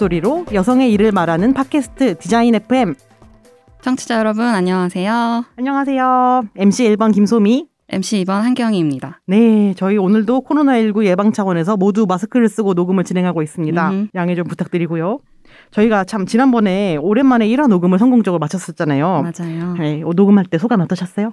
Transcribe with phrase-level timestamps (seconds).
[0.00, 2.94] 목소리로 여성의 일을 말하는 팟캐스트 디자인 FM.
[3.82, 5.44] 청취자 여러분 안녕하세요.
[5.56, 6.44] 안녕하세요.
[6.56, 7.66] MC 1번 김소미.
[7.88, 9.20] MC 2번 한경희입니다.
[9.26, 13.90] 네, 저희 오늘도 코로나19 예방 차원에서 모두 마스크를 쓰고 녹음을 진행하고 있습니다.
[13.90, 14.08] 음흠.
[14.14, 15.18] 양해 좀 부탁드리고요.
[15.72, 19.22] 저희가 참 지난번에 오랜만에 1화 녹음을 성공적으로 마쳤었잖아요.
[19.22, 19.74] 맞아요.
[19.74, 21.32] 네, 녹음할 때 소감 어떠셨어요?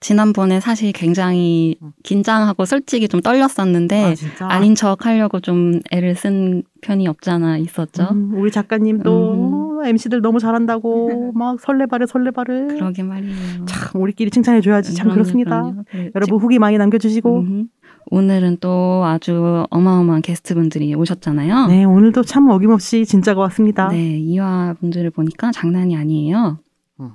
[0.00, 4.46] 지난번에 사실 굉장히 긴장하고 솔직히 좀 떨렸었는데 진짜.
[4.48, 8.08] 아닌 척 하려고 좀 애를 쓴 편이 없잖아 있었죠.
[8.10, 12.68] 음, 우리 작가님도 MC들 너무 잘한다고 막 설레발에 설레발을.
[12.68, 13.64] 그러게 말이에요.
[13.66, 15.62] 참 우리끼리 칭찬해 줘야지 참 그럼요, 그렇습니다.
[15.62, 15.84] 그럼요.
[15.92, 17.38] 네, 여러분 후기 많이 남겨주시고.
[17.38, 17.64] 음흠.
[18.08, 21.66] 오늘은 또 아주 어마어마한 게스트분들이 오셨잖아요.
[21.66, 23.88] 네, 오늘도 참 어김없이 진짜가 왔습니다.
[23.88, 26.58] 네, 이화 분들을 보니까 장난이 아니에요.
[27.00, 27.10] 음.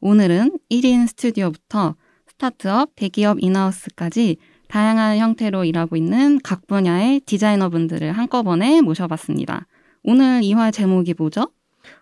[0.00, 1.94] 오늘은 1인 스튜디오부터
[2.34, 9.66] 스타트업, 대기업 인하우스까지 다양한 형태로 일하고 있는 각 분야의 디자이너 분들을 한꺼번에 모셔봤습니다.
[10.02, 11.50] 오늘 이화 제목이 뭐죠?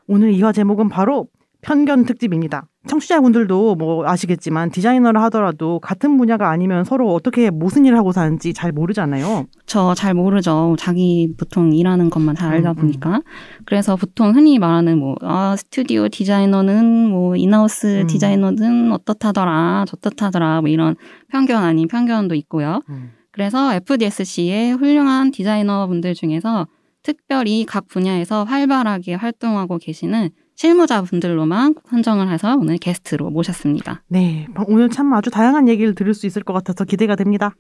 [0.07, 1.29] 오늘 이화 제목은 바로
[1.63, 2.67] 편견 특집입니다.
[2.89, 8.73] 청취자분들도 뭐 아시겠지만 디자이너를 하더라도 같은 분야가 아니면 서로 어떻게 무슨 일을 하고 사는지 잘
[8.73, 9.47] 모르잖아요.
[9.67, 10.75] 저 잘 모르죠.
[10.79, 12.81] 자기 보통 일하는 것만 잘 알다 음, 음.
[12.81, 13.23] 보니까.
[13.67, 18.07] 그래서 보통 흔히 말하는 뭐, 아, 스튜디오 디자이너는 뭐, 인하우스 음.
[18.09, 20.97] 디자이너는 어떻다더라, 저떻다더라, 뭐 이런
[21.29, 22.83] 편견 아닌 편견도 있고요.
[23.31, 26.67] 그래서 FDSC의 훌륭한 디자이너 분들 중에서
[27.03, 34.03] 특별히 각 분야에서 활발하게 활동하고 계시는 실무자 분들로만 선정을 해서 오늘 게스트로 모셨습니다.
[34.09, 37.55] 네, 오늘 참 아주 다양한 얘기를 들을 수 있을 것 같아서 기대가 됩니다.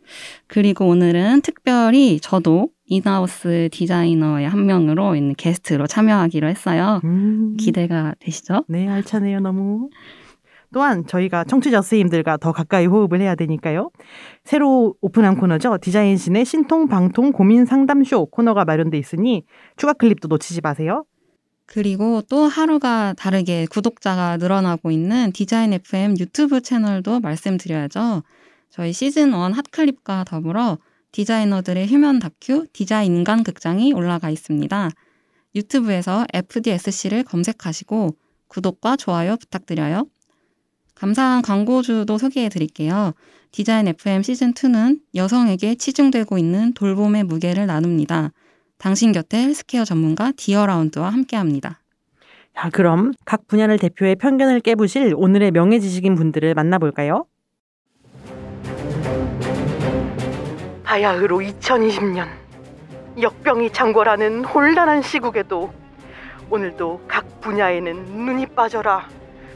[0.46, 7.00] 그리고 오늘은 특별히 저도 인하우스 디자이너의 한 명으로 있는 게스트로 참여하기로 했어요.
[7.04, 8.64] 음, 기대가 되시죠?
[8.68, 9.88] 네, 알차네요, 너무.
[10.72, 13.90] 또한 저희가 청취자 선생님들과 더 가까이 호흡을 해야 되니까요.
[14.42, 15.78] 새로 오픈한 코너죠.
[15.80, 19.44] 디자인신의 신통 방통 고민 상담쇼 코너가 마련돼 있으니
[19.76, 21.04] 추가 클립도 놓치지 마세요.
[21.66, 28.22] 그리고 또 하루가 다르게 구독자가 늘어나고 있는 디자인 FM 유튜브 채널도 말씀드려야죠.
[28.70, 30.78] 저희 시즌 1 hot clip과 더불어
[31.12, 34.90] 디자이너들의 휴먼 다큐 디자인 인간 극장이 올라가 있습니다.
[35.54, 38.16] 유튜브에서 FDSC를 검색하시고
[38.48, 40.06] 구독과 좋아요 부탁드려요.
[40.94, 43.12] 감사한 광고주도 소개해 드릴게요.
[43.50, 48.32] 디자인 FM 시즌 2는 여성에게 치중되고 있는 돌봄의 무게를 나눕니다.
[48.82, 51.78] 당신 곁에 헬스케어 전문가 디어라운드와 함께합니다.
[52.52, 57.26] 자, 그럼 각 분야를 대표해 편견을 깨부실 오늘의 명예 지식인 분들을 만나볼까요?
[60.82, 62.26] 바야흐로 2020년
[63.20, 65.72] 역병이 창궐하는 혼란한 시국에도
[66.50, 69.08] 오늘도 각 분야에는 눈이 빠져라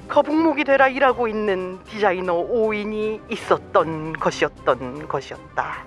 [0.06, 5.84] 거북목이 되라 일하고 있는 디자이너 5인이 있었던 것이었던 것이었다.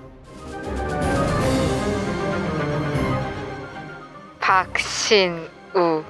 [4.50, 6.04] 박신우.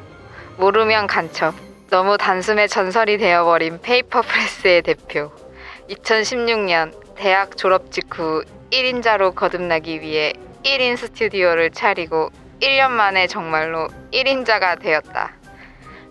[0.56, 1.54] 모르면 간첩.
[1.90, 5.34] 너무 단숨에 전설이 되어버린 페이퍼 프레스의 대표.
[5.90, 10.32] 2016년 대학 졸업 직후 1인자로 거듭나기 위해
[10.64, 12.30] 1인 스튜디오를 차리고
[12.62, 15.34] 1년 만에 정말로 1인자가 되었다.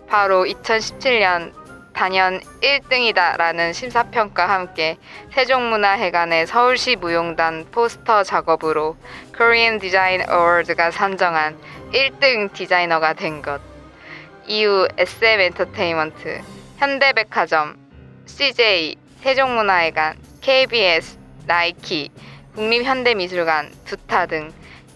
[0.07, 1.51] 바로 2017년
[1.99, 4.95] 단연 1등이다라는 심사평가 함께
[5.33, 8.95] 세종문화회관의 서울시 무용단 포스터 작업으로
[9.35, 11.57] Korean Design Award가 선정한
[11.91, 13.59] 1등 디자이너가 된 것.
[14.47, 16.39] 이후 SM 엔터테인먼트,
[16.77, 17.75] 현대백화점,
[18.27, 21.17] CJ, 세종문화회관, KBS,
[21.47, 22.11] 나이키,
[22.55, 24.53] 국립현대미술관, 두타 등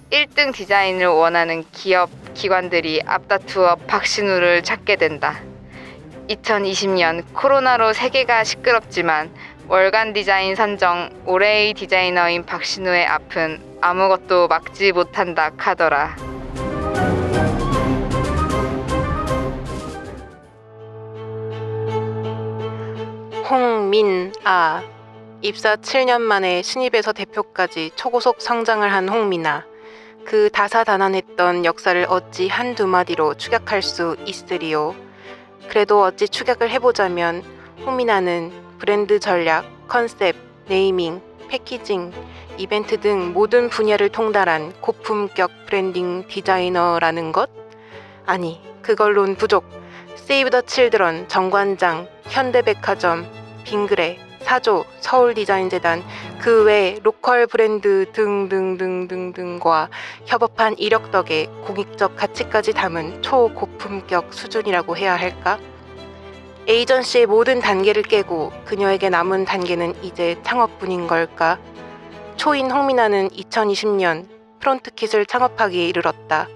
[0.09, 5.41] 1등 디자인을 원하는 기업, 기관들이 앞다투어 박신우를 찾게 된다.
[6.29, 9.33] 2020년 코로나로 세계가 시끄럽지만
[9.67, 16.15] 월간 디자인 선정 올해의 디자이너인 박신우의 앞은 아무것도 막지 못한다 카더라.
[23.49, 24.83] 홍민아
[25.41, 29.65] 입사 7년 만에 신입에서 대표까지 초고속 성장을 한 홍민아
[30.25, 34.95] 그 다사다난했던 역사를 어찌 한두 마디로 축약할 수 있으리요
[35.67, 37.43] 그래도 어찌 축약을 해보자면
[37.85, 40.35] 홍민아는 브랜드 전략, 컨셉,
[40.67, 42.11] 네이밍, 패키징,
[42.57, 47.49] 이벤트 등 모든 분야를 통달한 고품격 브랜딩 디자이너라는 것?
[48.25, 49.65] 아니, 그걸론 부족.
[50.15, 53.25] 세이브 더 칠드런, 정관장, 현대백화점,
[53.65, 56.03] 빙그레, 사조, 서울디자인재단,
[56.39, 59.89] 그 외 로컬 브랜드 등등등등등과
[60.25, 65.57] 협업한 이력 덕에 공익적 가치까지 담은 초고품격 수준이라고 해야 할까?
[66.67, 71.59] 에이전시의 모든 단계를 깨고 그녀에게 남은 단계는 이제 창업뿐인 걸까?
[72.37, 74.27] 초인 홍민아는 2020년
[74.59, 76.47] 프론트킷을 창업하기에 이르렀다.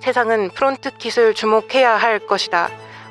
[0.00, 2.68] 세상은 프론트킷을 주목해야 할 것이다.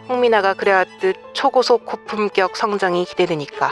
[0.07, 3.71] 홍미나가 그래왔듯 초고속 고품격 성장이 기대되니까.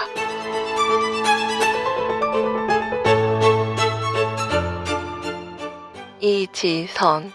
[6.22, 7.34] 이지선.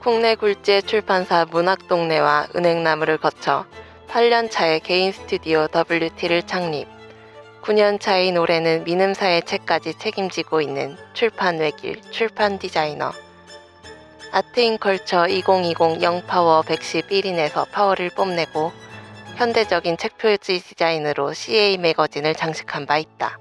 [0.00, 3.66] 국내 굴지의 출판사 문학동네와 은행나무를 거쳐
[4.08, 6.86] 8년 차에 개인 스튜디오 WT를 창립.
[7.62, 13.10] 9년 차인 올해는 미음사의 책까지 책임지고 있는 출판 외길 출판 디자이너.
[14.30, 18.70] 아트인컬처 2020 영파워 111인에서 파워를 뽐내고
[19.36, 23.38] 현대적인 책 표지 디자인으로 CA 매거진을 장식한 바 있다.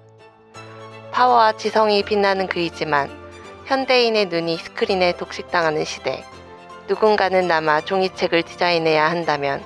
[1.11, 3.22] 파워와 지성이 빛나는 그이지만
[3.65, 6.23] 현대인의 눈이 스크린에 독식당하는 시대.
[6.87, 9.63] 누군가는 남아 종이책을 디자인해야 한다면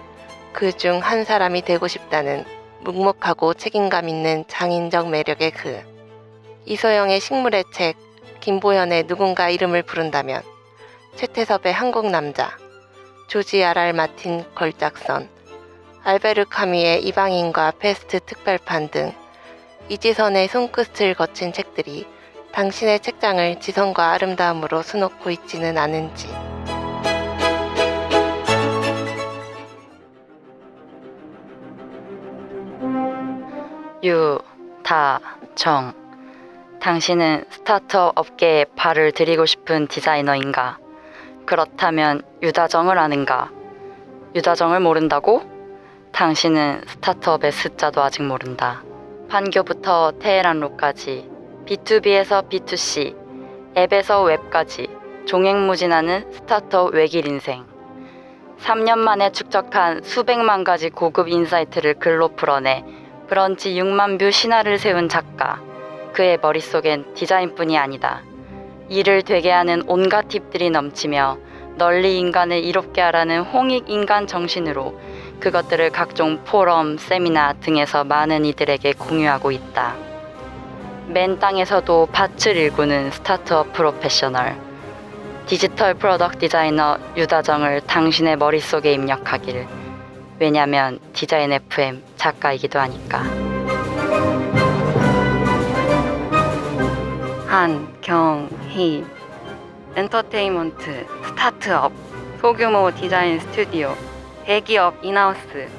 [0.53, 2.45] 그 중 한 사람이 되고 싶다는
[2.81, 5.81] 묵묵하고 책임감 있는 장인적 매력의 그.
[6.65, 7.95] 이소영의 식물의 책,
[8.39, 10.41] 김보현의 누군가 이름을 부른다면,
[11.15, 12.55] 최태섭의 한국 남자,
[13.27, 15.29] 조지 아랄 마틴 걸작선,
[16.03, 19.13] 알베르 카미의 이방인과 페스트 특별판 등
[19.89, 22.05] 이지선의 손끝을 거친 책들이
[22.57, 26.27] 당신의 책장을 지성과 아름다움으로 수놓고 있지는 않은지.
[34.03, 34.39] 유,
[34.83, 35.19] 다,
[35.53, 35.93] 정.
[36.79, 40.79] 당신은 스타트업 업계에 발을 들이고 싶은 디자이너인가?
[41.45, 43.51] 그렇다면 유다정을 아는가?
[44.33, 45.43] 유다정을 모른다고?
[46.11, 48.81] 당신은 스타트업의 스 자도 아직 모른다.
[49.29, 51.36] 판교부터 테헤란로까지
[51.67, 53.13] B2B에서 B2C,
[53.75, 54.87] 앱에서 웹까지
[55.25, 57.65] 종횡무진하는 스타트업 외길 인생.
[58.61, 62.85] 3년 만에 축적한 수백만 가지 고급 인사이트를 글로 풀어내
[63.27, 65.61] 브런치 6만 뷰 신화를 세운 작가.
[66.13, 68.21] 그의 머릿속엔 디자인뿐이 아니다.
[68.87, 71.37] 일을 되게 하는 온갖 팁들이 넘치며
[71.75, 74.97] 널리 인간을 이롭게 하라는 홍익 인간 정신으로
[75.41, 80.06] 그것들을 각종 포럼, 세미나 등에서 많은 이들에게 공유하고 있다.
[81.09, 84.57] 맨 땅에서도 밭을 일구는 스타트업 프로페셔널.
[85.45, 89.65] 디지털 product 디자이너 유다정을 당신의 머릿속에 입력하길.
[90.37, 93.23] 왜냐면 디자인 FM 작가이기도 하니까.
[97.47, 99.05] 한경희
[99.95, 101.93] 엔터테인먼트 스타트업
[102.41, 103.95] 소규모 디자인 스튜디오
[104.43, 105.69] 대기업 in-house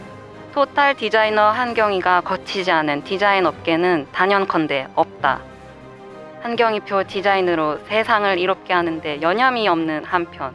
[0.53, 5.41] 토탈 디자이너 한경희가 거치지 않은 디자인 업계는 단연컨대 없다.
[6.41, 10.55] 한경희표 디자인으로 세상을 이롭게 하는데 여념이 없는 한편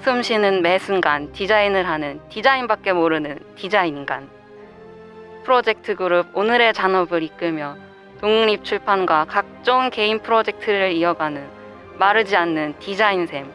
[0.00, 4.26] 숨 쉬는 매 순간 디자인을 하는 디자인밖에 모르는 디자인 인간
[5.44, 7.76] 프로젝트 그룹 오늘의 잔업을 이끌며
[8.20, 11.46] 독립 출판과 각종 개인 프로젝트를 이어가는
[11.98, 13.52] 마르지 않는 디자인샘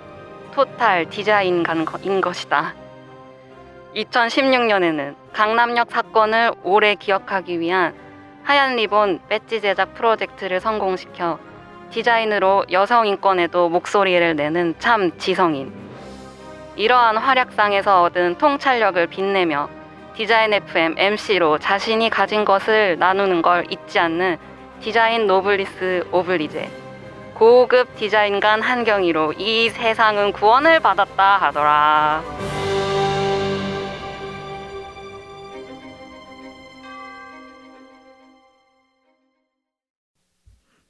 [0.53, 2.84] 토탈 디자인간인 것이다.
[3.95, 7.93] 2016년에는 강남역 사건을 오래 기억하기 위한
[8.43, 11.39] 하얀 리본 배지 제작 프로젝트를 성공시켜
[11.91, 15.71] 디자인으로 여성 인권에도 목소리를 내는 참 지성인.
[16.75, 19.69] 이러한 활약상에서 얻은 통찰력을 빛내며
[20.15, 24.37] 디자인 FM MC로 자신이 가진 것을 나누는 걸 잊지 않는
[24.81, 26.69] 디자인 노블리스 오블리제.
[27.33, 32.64] 고급 디자인관 한경희로 이 세상은 구원을 받았다 하더라.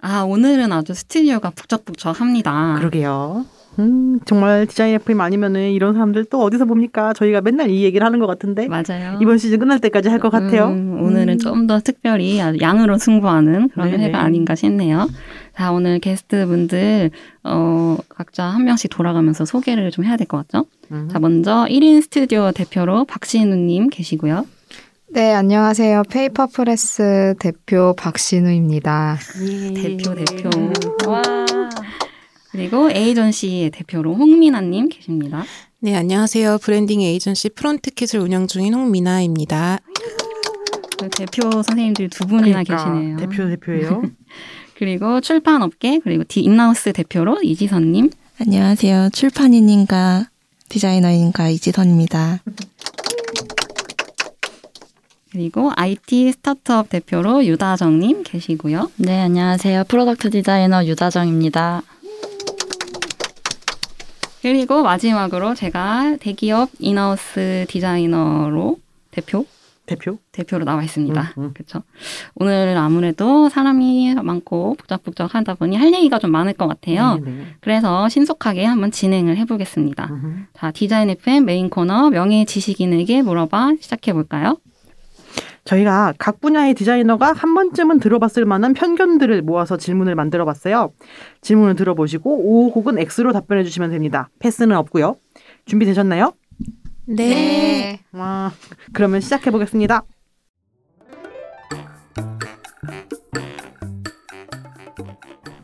[0.07, 2.75] 아, 오늘은 아주 스튜디오가 북적북적합니다.
[2.77, 3.43] 그러게요.
[3.79, 7.11] 음, 정말 디자인 FM 아니면은 이런 사람들 또 어디서 봅니까?
[7.13, 8.67] 저희가 맨날 이 얘기를 하는 것 같은데.
[8.67, 9.17] 맞아요.
[9.19, 10.67] 이번 시즌 끝날 때까지 할 것 같아요.
[10.67, 11.37] 음, 오늘은 음.
[11.39, 14.05] 좀더 특별히 양으로 승부하는 그런 네네.
[14.05, 15.09] 회가 아닌가 싶네요.
[15.55, 17.09] 자, 오늘 게스트분들,
[17.43, 20.67] 어, 각자 한 명씩 돌아가면서 소개를 좀 해야 될 것 같죠?
[20.91, 21.09] 음.
[21.11, 24.45] 자, 먼저 1인 스튜디오 대표로 박신우님 계시고요.
[25.07, 26.03] 네, 안녕하세요.
[26.09, 29.17] 페이퍼 프레스 대표 박신우입니다.
[29.47, 29.73] 예.
[29.73, 30.49] 대표, 대표.
[31.07, 31.21] 와.
[32.51, 35.43] 그리고 에이전시의 대표로 홍민아 님 계십니다.
[35.79, 36.57] 네, 안녕하세요.
[36.61, 39.79] 브랜딩 에이전시 프론트킷을 운영 중인 홍민아입니다.
[40.99, 43.17] 그 대표 선생님들이 두 분이나 그러니까 계시네요.
[43.17, 44.01] 대표 대표예요.
[44.75, 48.09] 그리고 출판업계 그리고 디 in-house 대표로 이지선 님.
[48.39, 49.09] 안녕하세요.
[49.13, 50.29] 출판인인가
[50.67, 52.41] 디자이너인가 이지선입니다.
[55.35, 58.89] 그리고 IT 스타트업 대표로 유다정님 계시고요.
[58.95, 59.83] 네, 안녕하세요.
[59.89, 61.81] product 디자이너 유다정입니다.
[64.41, 68.77] 그리고 마지막으로 제가 대기업 in-house 디자이너로
[69.11, 69.45] 대표
[69.85, 70.19] 대표?
[70.31, 71.33] 대표로 나와 있습니다.
[71.37, 71.51] 음, 음.
[71.53, 71.83] 그렇죠.
[72.35, 77.15] 오늘 아무래도 사람이 많고 복잡복잡하다 보니 할 얘기가 좀 많을 것 같아요.
[77.15, 77.45] 네, 네.
[77.59, 80.07] 그래서 신속하게 한번 진행을 해보겠습니다.
[80.11, 80.33] 음흠.
[80.53, 84.57] 자, 디자인 FM 메인 코너 명예 지식인에게 물어봐 시작해 볼까요?
[85.65, 90.93] 저희가 각 분야의 디자이너가 한 번쯤은 들어봤을 만한 편견들을 모아서 질문을 만들어 봤어요.
[91.41, 94.29] 질문을 들어보시고 O 혹은 X로 답변해 주시면 됩니다.
[94.39, 95.17] 패스는 없고요.
[95.65, 96.33] 준비되셨나요?
[97.07, 97.99] 네.
[98.11, 98.51] 와,
[98.93, 100.03] 그러면 시작해 보겠습니다.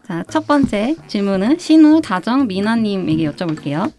[0.04, 3.94] 자, 첫 번째 질문은 신우 다정 미나님에게 여쭤볼게요.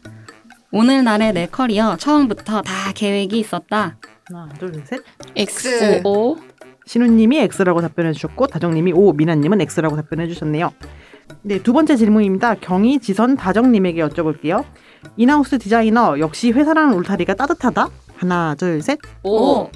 [0.73, 3.99] 오늘날의 내 커리어 처음부터 다 계획이 있었다.
[4.33, 5.03] 하나, 둘, 셋.
[5.37, 6.01] X.
[6.05, 6.37] 오,
[6.87, 10.73] 신우님이 X라고 답변해 주셨고 다정님이 O, 민아님은 X라고 답변해 주셨네요.
[11.43, 12.55] 네, 두 번째 질문입니다.
[12.55, 14.65] 경희, 지선, 다정님에게 여쭤볼게요.
[15.19, 17.89] in-house 디자이너 역시 회사라는 울타리가 따뜻하다.
[18.17, 18.99] 하나, 둘, 셋.
[19.23, 19.69] 오,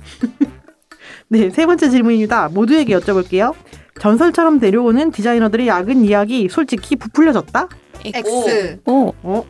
[1.29, 2.49] 네, 세 번째 질문입니다.
[2.49, 3.55] 모두에게 여쭤볼게요.
[4.01, 7.69] 전설처럼 내려오는 디자이너들의 야근 이야기 솔직히 부풀려졌다.
[8.05, 8.81] X.
[8.87, 9.45] 오, 어?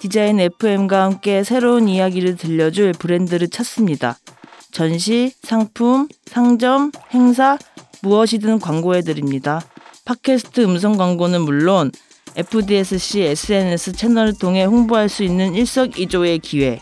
[0.00, 4.16] 디자인 FM과 함께 새로운 이야기를 들려줄 브랜드를 찾습니다.
[4.72, 7.58] 전시, 상품, 상점, 행사,
[8.00, 9.60] 무엇이든 광고해드립니다.
[10.06, 11.92] 팟캐스트 음성 광고는 물론
[12.34, 16.80] FDSC SNS 채널을 통해 홍보할 수 있는 일석이조의 기회.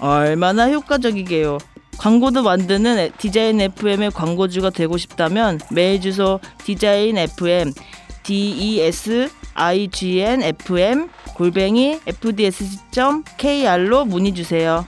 [0.00, 1.58] 얼마나 효과적이게요.
[1.98, 7.72] 광고도 만드는 디자인 FM의 광고주가 되고 싶다면 메일 주소 디자인 FM
[8.26, 13.54] d e s i g n f m 골뱅이 fds.kr로
[14.04, 14.84] 문의 주세요.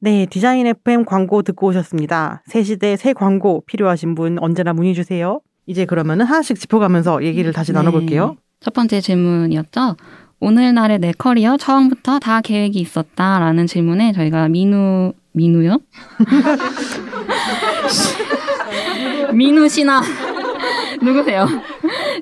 [0.00, 2.42] 네, 디자인 FM 광고 듣고 오셨습니다.
[2.46, 5.40] 새 시대 새 광고 필요하신 분 언제나 문의 주세요.
[5.66, 7.78] 이제 그러면은 하나씩 짚어가면서 얘기를 다시 네.
[7.78, 8.36] 나눠볼게요.
[8.58, 9.94] 첫 번째 질문이었죠.
[10.40, 15.78] 오늘날의 내 커리어 처음부터 다 계획이 있었다라는 질문에 저희가 민우 민우요?
[19.32, 20.02] 민우 씨나
[21.00, 21.46] 누구세요?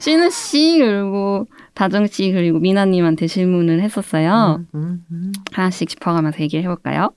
[0.00, 4.60] 신우 씨 그리고 다정 씨 그리고 미나님한테 질문을 했었어요.
[4.74, 5.32] 음, 음.
[5.52, 7.10] 하나씩 짚어가면서 얘기를 해볼까요?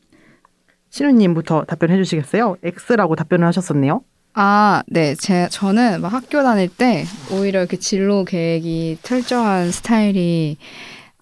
[0.89, 2.55] 신우님부터 답변해 주시겠어요?
[2.63, 4.01] X라고 답변을 하셨었네요.
[4.33, 5.15] 아, 네.
[5.15, 10.57] 제, 저는 막 학교 다닐 때 오히려 이렇게 진로 계획이 철저한 스타일이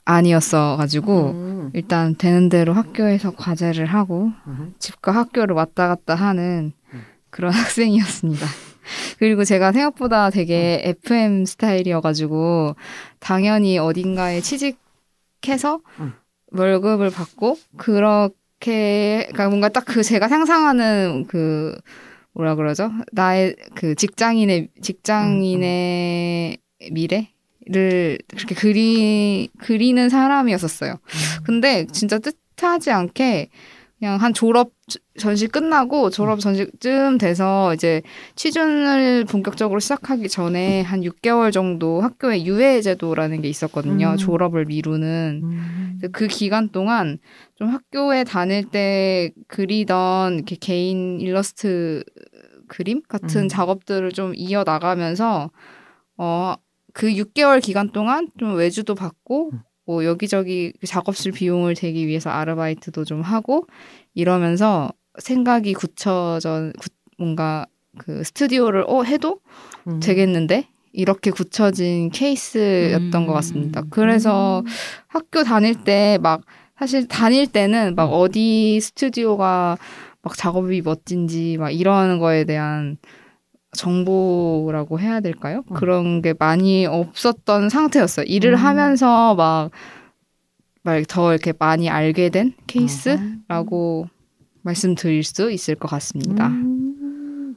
[0.08, 1.70] 아니었어가지고 음.
[1.74, 4.74] 일단 되는 대로 학교에서 과제를 하고 음.
[4.80, 7.04] 집과 학교를 왔다 갔다 하는 음.
[7.30, 8.46] 그런 학생이었습니다.
[9.20, 12.76] 그리고 제가 생각보다 되게 FM 스타일이어가지고
[13.20, 16.14] 당연히 어딘가에 취직해서 음.
[16.54, 21.78] 월급을 받고 그렇게 그러니까 뭔가 딱 그 제가 상상하는 그
[22.32, 22.92] 뭐라 그러죠?
[23.12, 26.58] 나의 그 직장인의 직장인의
[26.92, 27.30] 미래
[27.70, 30.96] 를 그렇게 그리 그리는 사람이었었어요.
[31.44, 33.50] 근데 진짜 뜻하지 않게
[34.00, 34.72] 그냥 한 졸업
[35.18, 38.04] 전시 끝나고 졸업 전시쯤 돼서 이제
[38.36, 44.12] 취준을 본격적으로 시작하기 전에 한 6개월 정도 학교에 유예 제도라는 게 있었거든요.
[44.12, 44.18] 음.
[44.18, 45.42] 졸업을 미루는.
[45.44, 46.00] 음.
[46.12, 47.18] 그 기간 동안
[47.56, 52.04] 좀 학교에 다닐 때 그리던 이렇게 개인 일러스트
[52.68, 53.48] 그림 같은 음.
[53.48, 55.50] 작업들을 좀 이어 나가면서
[56.18, 56.56] 어
[56.98, 59.60] 그 6개월 기간 동안 좀 외주도 받고 음.
[59.86, 63.68] 뭐 여기저기 그 작업실 비용을 대기 위해서 아르바이트도 좀 하고
[64.16, 64.90] 이러면서
[65.20, 67.68] 생각이 굳혀져 굳- 뭔가
[68.00, 69.42] 그 스튜디오를 어 해도
[69.88, 70.00] 음.
[70.00, 73.84] 되겠는데 이렇게 굳혀진 케이스였던 것 같습니다.
[73.92, 74.64] 그래서
[75.08, 76.42] 학교 다닐 때 막
[76.80, 79.78] 사실 다닐 때는 막 어디 스튜디오가
[80.24, 82.98] 막 작업이 멋진지 막 이런 거에 대한
[83.74, 85.64] 정보라고 해야 될까요?
[85.70, 85.76] 음.
[85.76, 88.26] 그런 게 많이 없었던 상태였어요.
[88.26, 88.56] 일을 음.
[88.56, 89.72] 하면서 막,
[90.84, 92.64] 막 더 이렇게 많이 알게 된 아.
[92.68, 94.08] 케이스라고
[94.62, 96.48] 말씀드릴 수 있을 것 같습니다.
[96.48, 97.56] 음.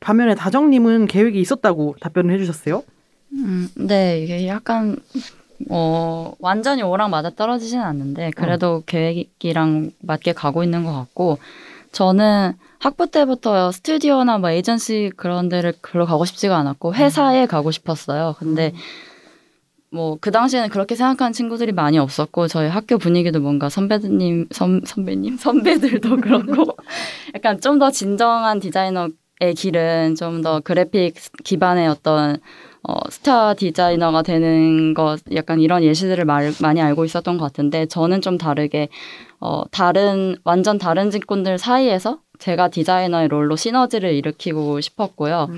[0.00, 2.84] 반면에 다정님은 계획이 있었다고 답변을 해주셨어요.
[3.32, 4.96] 음, 네, 이게 약간
[5.70, 11.38] 어 완전히 오랑 맞아 떨어지진 않는데 그래도 계획이랑 맞게 가고 있는 것 같고
[11.92, 18.36] 저는 학부 때부터 스튜디오나 뭐 에이전시 그런 데를 별로 가고 싶지가 않았고 회사에 가고 싶었어요.
[18.38, 18.72] 근데
[19.90, 25.38] 뭐그 당시에는 그렇게 생각하는 친구들이 많이 없었고 저희 학교 분위기도 뭔가 선배님 선, 선배님?
[25.40, 26.76] 선배들도 그렇고
[27.34, 31.14] 약간 좀 더 진정한 디자이너의 길은 좀 더 그래픽
[31.44, 32.38] 기반의 어떤
[32.82, 38.20] 어, 스타 디자이너가 되는 것 약간 이런 예시들을 말, 많이 알고 있었던 것 같은데 저는
[38.20, 38.88] 좀 다르게
[39.40, 45.48] 어, 다른 완전 다른 직군들 사이에서 제가 디자이너의 롤로 시너지를 일으키고 싶었고요.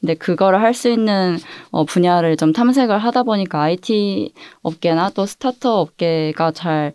[0.00, 1.36] 근데 그거를 할 수 있는
[1.70, 4.32] 어, 분야를 좀 탐색을 하다 보니까 IT
[4.62, 6.94] 업계나 또 스타트업 업계가 잘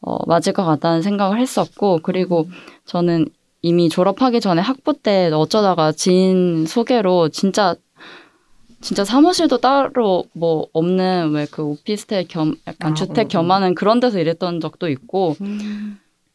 [0.00, 2.48] 어, 맞을 것 같다는 생각을 했었고 그리고
[2.86, 3.26] 저는
[3.62, 7.76] 이미 졸업하기 전에 학부 때 어쩌다가 지인 소개로 진짜
[8.80, 14.00] 진짜 사무실도 따로 뭐 없는 왜 그 오피스텔 겸 약간 아, 주택 어, 겸하는 그런
[14.00, 15.36] 데서 일했던 적도 있고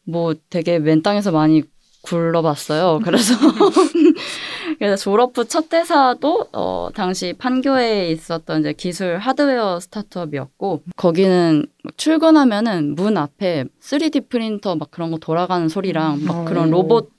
[0.04, 1.62] 뭐 되게 맨 땅에서 많이
[2.02, 3.00] 굴러봤어요.
[3.02, 3.34] 그래서
[4.78, 11.98] 그래서 졸업 후 첫 대사도 어 당시 판교에 있었던 이제 기술 하드웨어 스타트업이었고 거기는 막
[11.98, 16.70] 출근하면은 문 앞에 3D 프린터 막 그런 거 돌아가는 소리랑 막 그런 어.
[16.70, 17.10] 로봇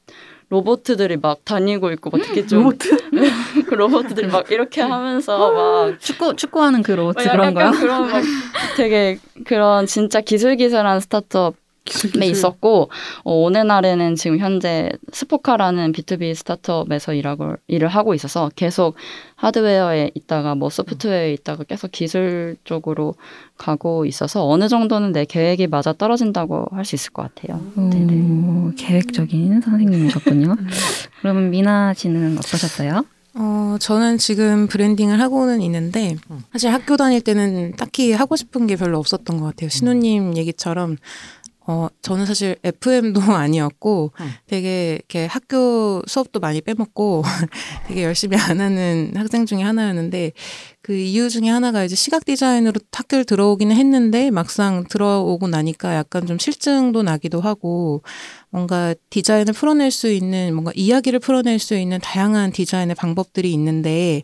[0.49, 2.77] 로봇들이 막 다니고 있고 막 되게 좀 로봇?
[3.67, 7.71] 그 로봇들이 막 이렇게 하면서 막 축구 축구하는 그 로봇 뭐 그런 거요?
[7.71, 8.23] 그런 막
[8.75, 11.55] 되게 그런 진짜 기술기술한 스타트업
[12.21, 12.89] 에 있었고
[13.23, 18.95] 어, 오늘날에는 지금 현재 스포카라는 B2B 스타트업에서 일하고 일을 하고 있어서 계속
[19.37, 23.15] 하드웨어에 있다가 뭐 소프트웨어에 있다가 계속 기술 쪽으로
[23.57, 27.61] 가고 있어서 어느 정도는 내 계획이 맞아 떨어진다고 할 수 있을 것 같아요.
[27.77, 30.57] 오, 계획적인 선생님이셨군요.
[31.21, 33.05] 그러면 미나 씨는 어떠셨어요?
[33.39, 36.15] 어, 저는 지금 브랜딩을 하고는 있는데,
[36.51, 39.69] 사실 학교 다닐 때는 딱히 하고 싶은 게 별로 없었던 것 같아요.
[39.69, 40.97] 신우님 얘기처럼,
[41.69, 44.31] 어, 저는 사실 FM도 아니었고, 음.
[44.47, 47.23] 되게 이렇게 학교 수업도 많이 빼먹고,
[47.87, 50.31] 되게 열심히 안 하는 학생 중에 하나였는데,
[50.81, 56.39] 그 이유 중에 하나가 이제 시각 디자인으로 학교를 들어오기는 했는데, 막상 들어오고 나니까 약간 좀
[56.39, 58.01] 실증도 나기도 하고,
[58.49, 64.23] 뭔가 디자인을 풀어낼 수 있는, 뭔가 이야기를 풀어낼 수 있는 다양한 디자인의 방법들이 있는데,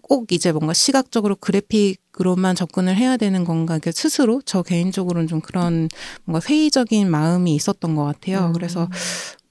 [0.00, 5.40] 꼭 이제 뭔가 시각적으로 그래픽 으로만 접근을 해야 되는 건가, 그러니까 스스로 저 개인적으로는 좀
[5.40, 5.88] 그런
[6.24, 8.52] 뭔가 회의적인 마음이 있었던 것 같아요.
[8.54, 8.88] 그래서,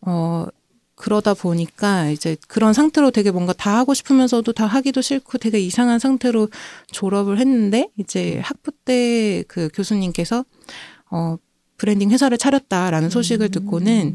[0.01, 0.45] 어,
[0.95, 5.99] 그러다 보니까 이제 그런 상태로 되게 뭔가 다 하고 싶으면서도 다 하기도 싫고 되게 이상한
[5.99, 6.49] 상태로
[6.91, 10.43] 졸업을 했는데 이제 학부 때 그 교수님께서
[11.11, 11.37] 어
[11.77, 14.13] 브랜딩 회사를 차렸다라는 소식을 듣고는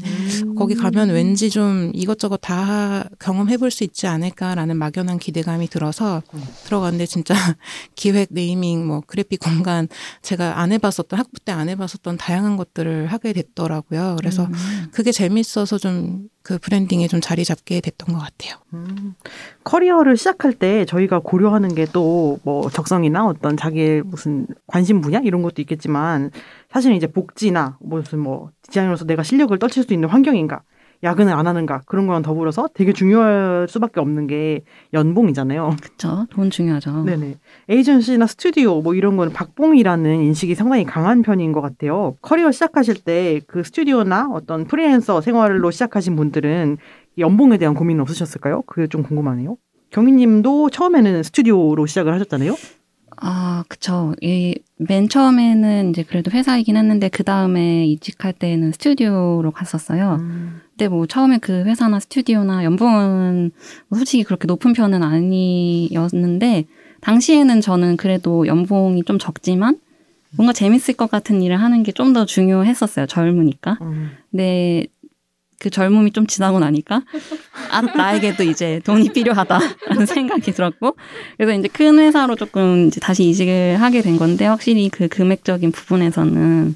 [0.57, 6.21] 거기 가면 왠지 좀 이것저것 다 경험해 볼 수 있지 않을까라는 막연한 기대감이 들어서
[6.65, 7.33] 들어갔는데 진짜
[7.95, 9.87] 기획, 네이밍, 뭐 그래픽 공간
[10.21, 14.15] 제가 안 해봤었던 학부 때 안 해봤었던 다양한 것들을 하게 됐더라고요.
[14.19, 14.47] 그래서
[14.91, 18.57] 그게 재밌어서 좀 그 브랜딩에 좀 자리 잡게 됐던 것 같아요.
[18.73, 19.15] 음.
[19.63, 25.41] 커리어를 시작할 때 저희가 고려하는 게 또 뭐 적성이나 어떤 자기의 무슨 관심 분야 이런
[25.41, 26.31] 것도 있겠지만
[26.73, 30.63] 사실은 이제 복지나 무슨 뭐 디자이너로서 내가 실력을 떨칠 수 있는 환경인가
[31.03, 35.75] 야근을 안 하는가 그런 거랑 더불어서 되게 중요할 수밖에 없는 게 연봉이잖아요.
[35.83, 36.25] 그렇죠.
[36.29, 37.03] 돈 중요하죠.
[37.03, 37.35] 네네.
[37.69, 42.15] 에이전시나 스튜디오 뭐 이런 거는 박봉이라는 인식이 상당히 강한 편인 것 같아요.
[42.21, 46.77] 커리어 시작하실 때 그 스튜디오나 어떤 프리랜서 생활로 시작하신 분들은
[47.17, 48.63] 연봉에 대한 고민은 없으셨을까요?
[48.63, 49.57] 그게 좀 궁금하네요.
[49.91, 52.55] 경희님도 처음에는 스튜디오로 시작을 하셨잖아요.
[53.25, 54.13] 아, 그쵸.
[54.21, 60.17] 이, 맨 처음에는 이제 그래도 회사이긴 했는데, 그 다음에 이직할 때는 스튜디오로 갔었어요.
[60.19, 60.59] 음.
[60.71, 63.51] 근데 뭐 처음에 그 회사나 스튜디오나 연봉은
[63.87, 66.65] 뭐 솔직히 그렇게 높은 편은 아니었는데,
[67.01, 69.77] 당시에는 저는 그래도 연봉이 좀 적지만,
[70.35, 73.05] 뭔가 재밌을 것 같은 일을 하는 게 좀 더 중요했었어요.
[73.05, 73.77] 젊으니까.
[73.83, 74.11] 음.
[74.31, 74.85] 근데
[75.63, 77.03] 그 젊음이 좀 지나고 나니까
[77.71, 80.97] 아 나에게도 이제 돈이 필요하다라는 생각이 들었고
[81.37, 86.75] 그래서 이제 큰 회사로 조금 이제 다시 이직을 하게 된 건데 확실히 그 금액적인 부분에서는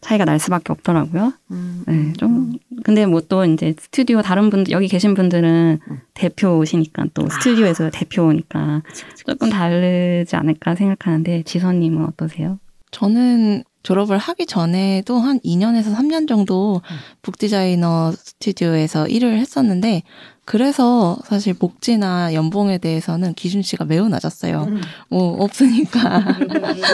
[0.00, 1.32] 차이가 날 수밖에 없더라고요.
[1.50, 1.84] 음.
[1.86, 2.54] 네, 좀
[2.84, 5.78] 근데 뭐 또 이제 스튜디오 다른 분들 여기 계신 분들은
[6.14, 8.82] 대표시니까 또 스튜디오에서 대표니까
[9.24, 12.58] 조금 다르지 않을까 생각하는데 지선님은 어떠세요?
[12.90, 16.82] 저는 졸업을 하기 전에도 한 2년에서 3년 정도
[17.22, 20.02] 북디자이너 스튜디오에서 일을 했었는데
[20.44, 24.66] 그래서 사실 복지나 연봉에 대해서는 기준치가 매우 낮았어요.
[25.08, 26.38] 뭐 없으니까.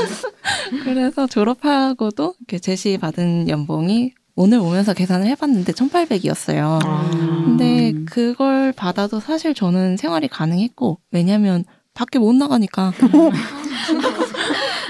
[0.84, 6.78] 그래서 졸업하고도 이렇게 제시 받은 연봉이 오늘 오면서 계산을 해봤는데 1,800이었어요.
[6.84, 7.10] 아.
[7.46, 12.92] 근데 그걸 받아도 사실 저는 생활이 가능했고 왜냐면 밖에 못 나가니까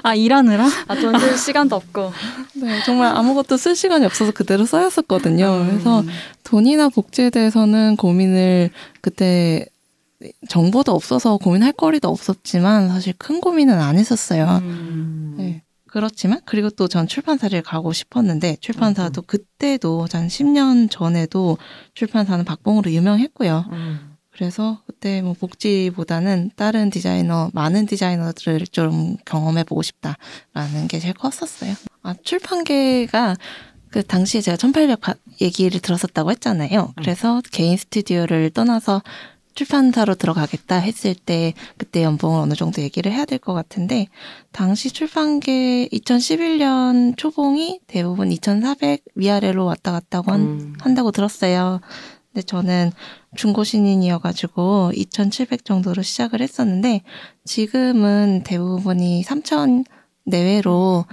[0.02, 0.66] 아 일하느라?
[0.88, 2.12] 아, 돈 쓸 시간도 없고.
[2.56, 5.66] 네, 정말 아무것도 쓸 시간이 없어서 그대로 써였었거든요.
[5.68, 6.02] 그래서
[6.44, 9.66] 돈이나 복지에 대해서는 고민을 그때
[10.48, 14.62] 정보도 없어서 고민할 거리도 없었지만 사실 큰 고민은 안 했었어요.
[15.36, 15.62] 네.
[15.88, 21.56] 그렇지만 그리고 또 전 출판사를 가고 싶었는데 출판사도 그때도 한 10년 전에도
[21.94, 23.64] 출판사는 박봉으로 유명했고요.
[24.36, 31.74] 그래서 그때 뭐 복지보다는 다른 디자이너, 많은 디자이너들을 좀 경험해보고 싶다라는 게 제일 컸었어요.
[32.02, 33.36] 아, 출판계가
[33.90, 35.00] 그 당시에 제가 1800
[35.40, 36.92] 얘기를 들었었다고 했잖아요.
[36.96, 39.02] 그래서 개인 스튜디오를 떠나서
[39.54, 44.06] 출판사로 들어가겠다 했을 때 그때 연봉을 어느 정도 얘기를 해야 될 것 같은데
[44.52, 50.74] 당시 출판계 2011년 초봉이 대부분 2,400 위아래로 왔다 갔다 한, 음.
[50.78, 51.80] 한다고 들었어요.
[52.36, 52.92] 근데 저는
[53.34, 57.00] 중고 신인이어가지고 2,700 정도로 시작을 했었는데
[57.46, 59.84] 지금은 대부분이 3,000
[60.26, 61.06] 내외로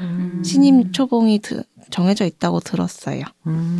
[0.43, 3.23] 신임 초봉이 드- 정해져 있다고 들었어요.
[3.47, 3.79] 음,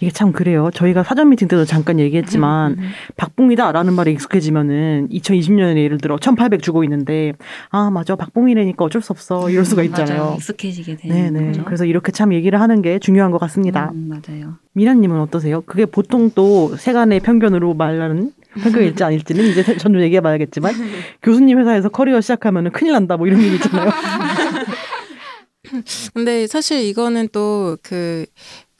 [0.00, 0.70] 이게 참 그래요.
[0.72, 2.76] 저희가 사전 미팅 때도 잠깐 얘기했지만
[3.16, 7.32] 박봉이다라는 말에 익숙해지면은 2020년에 예를 들어 1,800 주고 있는데
[7.70, 10.18] 아 맞아 박봉이라니까 어쩔 수 없어 이럴 수가 있잖아요.
[10.22, 10.34] 맞아요.
[10.36, 11.46] 익숙해지게 되는 네네.
[11.48, 11.64] 거죠.
[11.64, 13.90] 그래서 이렇게 참 얘기를 하는 게 중요한 것 같습니다.
[13.94, 14.54] 음, 맞아요.
[14.72, 15.62] 미나님은 어떠세요?
[15.62, 18.32] 그게 보통 또 세간의 편견으로 말하는
[18.62, 20.72] 편견일지 아닐지는 이제 전좀 얘기해봐야겠지만
[21.22, 23.90] 교수님 회사에서 커리어 시작하면은 큰일 난다 뭐 이런 얘기 있잖아요.
[26.14, 28.26] 근데 사실 이거는 또그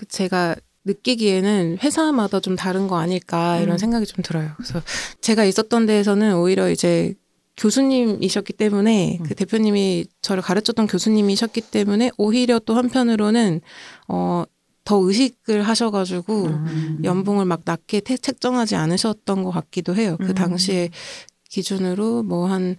[0.08, 3.78] 제가 느끼기에는 회사마다 좀 다른 거 아닐까 이런 음.
[3.78, 4.50] 생각이 좀 들어요.
[4.56, 4.80] 그래서
[5.20, 7.14] 제가 있었던 데에서는 오히려 이제
[7.56, 13.60] 교수님이셨기 때문에 그 대표님이 저를 가르쳤던 교수님이셨기 때문에 오히려 또 한편으로는
[14.08, 14.44] 어
[14.88, 17.00] 더 의식을 하셔가지고 음.
[17.04, 20.16] 연봉을 막 낮게 태- 책정하지 않으셨던 것 같기도 해요.
[20.18, 20.34] 그 음.
[20.34, 20.88] 당시에
[21.50, 22.76] 기준으로 뭐 한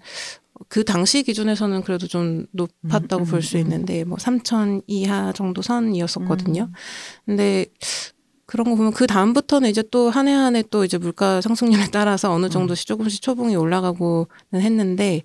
[0.67, 6.63] 그 당시 기준에서는 그래도 좀 높았다고 음, 볼수 음, 있는데 뭐 3천 이하 정도 선이었었거든요.
[6.63, 6.73] 음.
[7.25, 7.67] 근데
[8.45, 11.83] 그런 거 보면 그 다음부터는 이제 또 한 해 한 해 또 이제 물가 상승률에
[11.93, 15.21] 따라서 어느 정도씩 조금씩 초봉이 올라가고는 했는데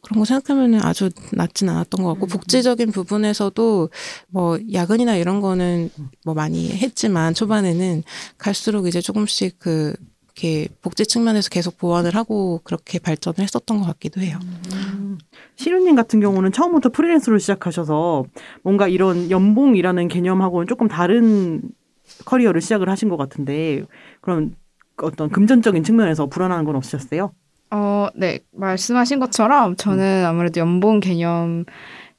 [0.00, 3.90] 그런 거 생각하면은 아주 낮진 않았던 것 같고 복지적인 부분에서도
[4.28, 5.90] 뭐 야근이나 이런 거는
[6.24, 8.04] 뭐 많이 했지만 초반에는
[8.38, 9.94] 갈수록 이제 조금씩 그
[10.34, 14.38] 이렇게 복지 측면에서 계속 보완을 하고 그렇게 발전을 했었던 것 같기도 해요.
[15.56, 18.24] 시루님 같은 경우는 처음부터 프리랜서로 시작하셔서
[18.62, 21.62] 뭔가 이런 연봉이라는 개념하고는 조금 다른
[22.24, 23.84] 커리어를 시작을 하신 것 같은데
[24.20, 24.54] 그럼
[24.96, 27.32] 어떤 금전적인 측면에서 불안한 건 없으셨어요?
[27.70, 28.40] 어, 네.
[28.52, 31.64] 말씀하신 것처럼 저는 아무래도 연봉 개념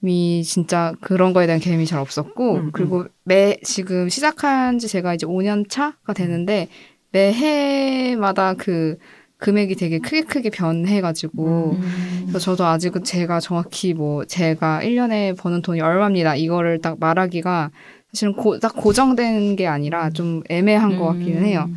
[0.05, 5.13] 이 진짜 그런 거에 대한 개념이 잘 없었고, 음, 그리고 매, 지금 시작한 지 제가
[5.13, 6.67] 이제 5년 차가 되는데,
[7.13, 8.97] 매해마다 그
[9.37, 11.77] 금액이 되게 크게 크게 변해가지고,
[12.21, 16.35] 그래서 저도 아직은 제가 정확히 뭐, 제가 1년에 버는 돈이 얼마입니다.
[16.35, 17.71] 이거를 딱 말하기가
[18.13, 21.69] 사실은 고, 딱 고정된 게 아니라 좀 애매한 것 같기는 해요.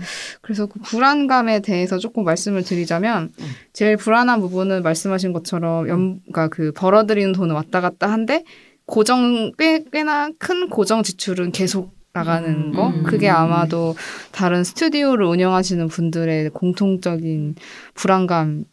[0.42, 3.33] 그래서 그 불안감에 대해서 조금 말씀을 드리자면
[3.72, 8.44] 제일 불안한 부분은 말씀하신 것처럼 연, 그러니까 그 벌어들이는 돈은 왔다 갔다 한데
[8.85, 13.02] 고정 꽤 꽤나 큰 고정 지출은 계속 나가는 거 음.
[13.02, 13.94] 그게 아마도
[14.33, 17.57] 다른 스튜디오를 운영하시는 분들의 공통적인
[17.94, 18.64] 불안감일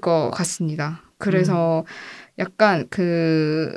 [0.00, 1.02] 것 같습니다.
[1.16, 1.84] 그래서
[2.38, 3.76] 약간 그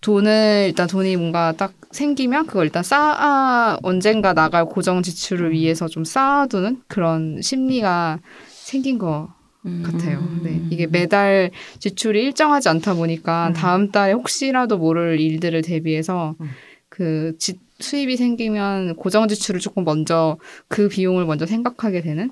[0.00, 6.04] 돈을 일단 돈이 뭔가 딱 생기면 그걸 일단 쌓아 언젠가 나갈 고정 지출을 위해서 좀
[6.04, 9.28] 쌓아두는 그런 심리가 생긴 것
[9.66, 9.82] 음.
[9.84, 10.22] 같아요.
[10.42, 10.62] 네.
[10.70, 13.52] 이게 매달 지출이 일정하지 않다 보니까 음.
[13.52, 16.50] 다음 달에 혹시라도 모를 일들을 대비해서 음.
[16.88, 22.30] 그 지, 수입이 생기면 고정 지출을 조금 먼저 그 비용을 먼저 생각하게 되는.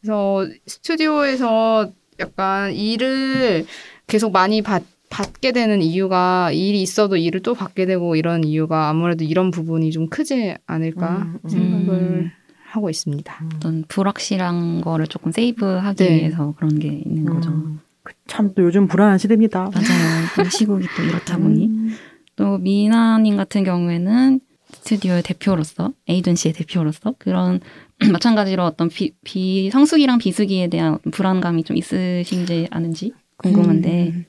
[0.00, 3.66] 그래서 스튜디오에서 약간 일을
[4.06, 9.24] 계속 많이 받, 받게 되는 이유가 일이 있어도 일을 또 받게 되고 이런 이유가 아무래도
[9.24, 11.48] 이런 부분이 좀 크지 않을까 음, 음.
[11.48, 12.32] 생각을
[12.68, 13.44] 하고 있습니다.
[13.56, 16.16] 어떤 불확실한 거를 조금 세이브하기 네.
[16.16, 17.50] 위해서 그런 게 있는 거죠.
[17.50, 17.80] 음.
[18.26, 19.70] 참또 요즘 불안한 시대입니다.
[19.72, 20.26] 맞아요.
[20.36, 21.66] 또 시국이 또 이렇다 보니.
[21.66, 21.96] 음.
[22.36, 24.40] 또 미나님 같은 경우에는
[24.78, 27.60] 스튜디오의 대표로서 에이전시의 대표로서 그런
[28.12, 34.24] 마찬가지로 어떤 비, 비 성수기랑 비수기에 대한 불안감이 좀 있으신지 않은지 궁금한데 음.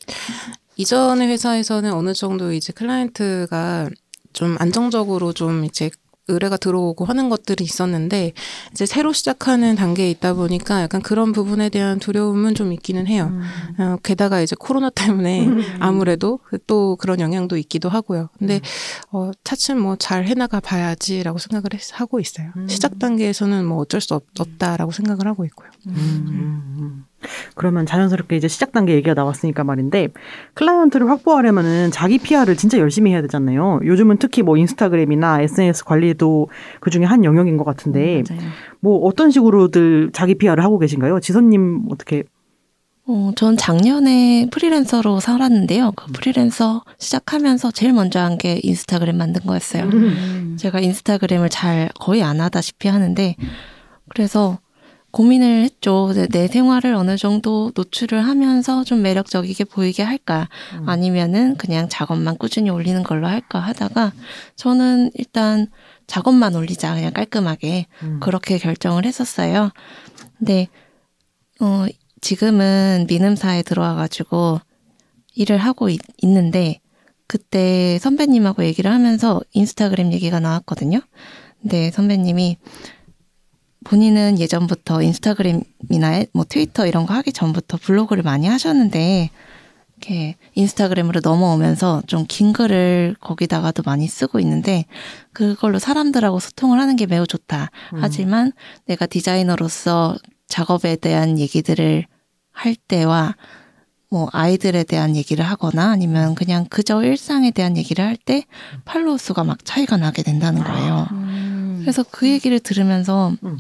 [0.77, 3.89] 이전의 회사에서는 어느 정도 이제 클라이언트가
[4.33, 5.89] 좀 안정적으로 좀 이제
[6.29, 8.33] 의뢰가 들어오고 하는 것들이 있었는데
[8.71, 13.29] 이제 새로 시작하는 단계에 있다 보니까 약간 그런 부분에 대한 두려움은 좀 있기는 해요.
[13.31, 13.43] 음.
[13.79, 15.47] 어, 게다가 이제 코로나 때문에
[15.79, 18.29] 아무래도 또 그런 영향도 있기도 하고요.
[18.37, 18.59] 근데
[19.11, 22.51] 어, 차츰 뭐 잘 해나가 봐야지라고 생각을 했- 하고 있어요.
[22.57, 22.67] 음.
[22.67, 25.69] 시작 단계에서는 뭐 어쩔 수 없, 없다라고 생각을 하고 있고요.
[25.87, 27.05] 음, 음, 음.
[27.55, 30.09] 그러면 자연스럽게 이제 시작 단계 얘기가 나왔으니까 말인데
[30.53, 33.79] 클라이언트를 확보하려면은 자기 PR을 진짜 열심히 해야 되잖아요.
[33.83, 36.49] 요즘은 특히 뭐 인스타그램이나 SNS 관리도
[36.79, 38.41] 그 중에 한 영역인 것 같은데 맞아요.
[38.79, 41.19] 뭐 어떤 식으로들 자기 PR을 하고 계신가요?
[41.19, 42.23] 지선님 어떻게?
[43.09, 45.93] 어, 전 작년에 프리랜서로 살았는데요.
[45.95, 49.83] 그 프리랜서 시작하면서 제일 먼저 한 게 인스타그램 만든 거였어요.
[49.85, 50.57] 음.
[50.59, 53.35] 제가 인스타그램을 잘 거의 안 하다시피 하는데
[54.09, 54.59] 그래서
[55.11, 56.11] 고민을 했죠.
[56.13, 60.89] 내, 내 생활을 어느 정도 노출을 하면서 좀 매력적이게 보이게 할까 음.
[60.89, 64.13] 아니면은 그냥 작업만 꾸준히 올리는 걸로 할까 하다가
[64.55, 65.67] 저는 일단
[66.07, 68.19] 작업만 올리자 그냥 깔끔하게 음.
[68.19, 69.71] 그렇게 결정을 했었어요.
[70.37, 70.67] 근데
[71.59, 71.85] 어
[72.21, 74.59] 지금은 미음사에 들어와가지고
[75.35, 76.79] 일을 하고 있, 있는데
[77.27, 81.01] 그때 선배님하고 얘기를 하면서 인스타그램 얘기가 나왔거든요.
[81.61, 82.57] 근데 선배님이
[83.83, 89.29] 본인은 예전부터 인스타그램이나 뭐 트위터 이런 거 하기 전부터 블로그를 많이 하셨는데
[89.99, 94.85] 이렇게 인스타그램으로 넘어오면서 좀 긴 글을 거기다가도 많이 쓰고 있는데
[95.33, 97.71] 그걸로 사람들하고 소통을 하는 게 매우 좋다.
[97.93, 97.99] 음.
[98.01, 98.51] 하지만
[98.85, 100.15] 내가 디자이너로서
[100.47, 102.05] 작업에 대한 얘기들을
[102.51, 103.35] 할 때와
[104.09, 108.45] 뭐 아이들에 대한 얘기를 하거나 아니면 그냥 그저 일상에 대한 얘기를 할 때
[108.85, 111.07] 팔로우 수가 막 차이가 나게 된다는 거예요.
[111.11, 111.56] 음.
[111.87, 113.57] 그래서 그 얘기를 들으면서 음.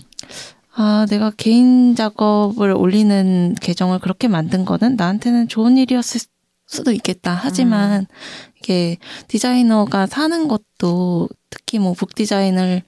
[0.75, 6.19] 아, 내가 개인 작업을 올리는 계정을 그렇게 만든 거는 나한테는 좋은 일이었을
[6.65, 7.39] 수도 있겠다.
[7.41, 8.05] 하지만
[8.59, 8.97] 이게
[9.29, 12.81] 디자이너가 사는 것도 특히 뭐 북 디자인을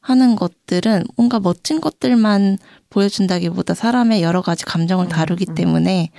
[0.00, 5.54] 하는 것들은 뭔가 멋진 것들만 보여준다기보다 사람의 여러 가지 감정을 음, 다루기 음.
[5.56, 6.10] 때문에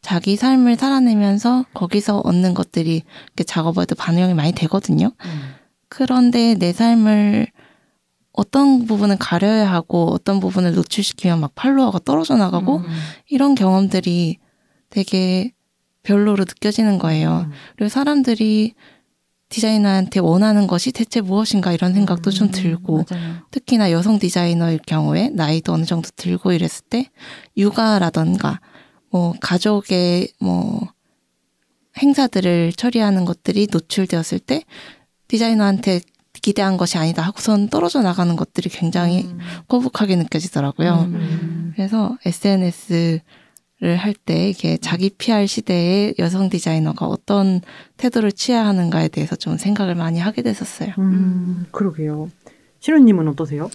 [0.00, 3.02] 자기 삶을 살아내면서 거기서 얻는 것들이
[3.46, 5.12] 작업에도 반영이 많이 되거든요.
[5.22, 5.54] 음.
[5.90, 7.48] 그런데 내 삶을
[8.36, 12.84] 어떤 부분은 가려야 하고 어떤 부분을 노출시키면 막 팔로워가 떨어져 나가고 음.
[13.28, 14.38] 이런 경험들이
[14.90, 15.52] 되게
[16.02, 17.46] 별로로 느껴지는 거예요.
[17.48, 17.52] 음.
[17.76, 18.74] 그리고 사람들이
[19.48, 23.36] 디자이너한테 원하는 것이 대체 무엇인가 이런 생각도 좀 음, 들고 맞아요.
[23.50, 27.10] 특히나 여성 디자이너일 경우에 나이도 어느 정도 들고 이랬을 때
[27.56, 28.60] 육아라던가
[29.10, 30.88] 뭐 가족의 뭐
[32.02, 34.62] 행사들을 처리하는 것들이 노출되었을 때
[35.28, 36.00] 디자이너한테
[36.42, 39.38] 기대한 것이 아니다 하고선 떨어져 나가는 것들이 굉장히 음.
[39.68, 41.08] 거북하게 느껴지더라고요.
[41.08, 41.72] 음.
[41.74, 43.20] 그래서 SNS를
[43.96, 47.60] 할 때 이게 자기 PR 시대에 여성 디자이너가 어떤
[47.96, 50.92] 태도를 취해야 하는가에 대해서 좀 생각을 많이 하게 됐었어요.
[50.98, 52.30] 음, 그러게요.
[52.80, 53.70] 신우님은 어떠세요?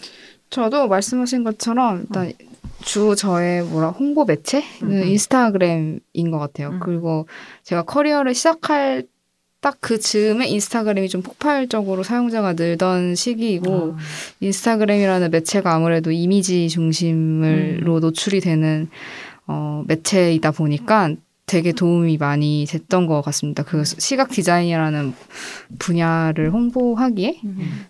[0.49, 2.33] 저도 말씀하신 것처럼 일단
[2.81, 5.07] 주 저의 뭐라 홍보 매체는 음, 음.
[5.07, 6.69] 인스타그램인 것 같아요.
[6.71, 6.79] 음.
[6.81, 7.27] 그리고
[7.63, 9.05] 제가 커리어를 시작할
[9.61, 13.97] 딱 그 즈음에 인스타그램이 좀 폭발적으로 사용자가 늘던 시기이고 아,
[14.39, 18.89] 인스타그램이라는 매체가 아무래도 이미지 중심으로 노출이 되는
[19.47, 23.63] 어, 매체이다 보니까 되게 도움이 많이 됐던 것 같습니다.
[23.63, 25.13] 그 시각 디자인이라는
[25.79, 27.41] 분야를 홍보하기에.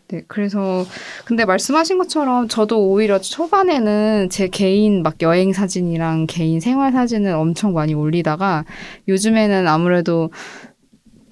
[0.08, 0.84] 네, 그래서
[1.26, 7.74] 근데 말씀하신 것처럼 저도 오히려 초반에는 제 개인 막 여행 사진이랑 개인 생활 사진을 엄청
[7.74, 8.66] 많이 올리다가
[9.08, 10.32] 요즘에는 아무래도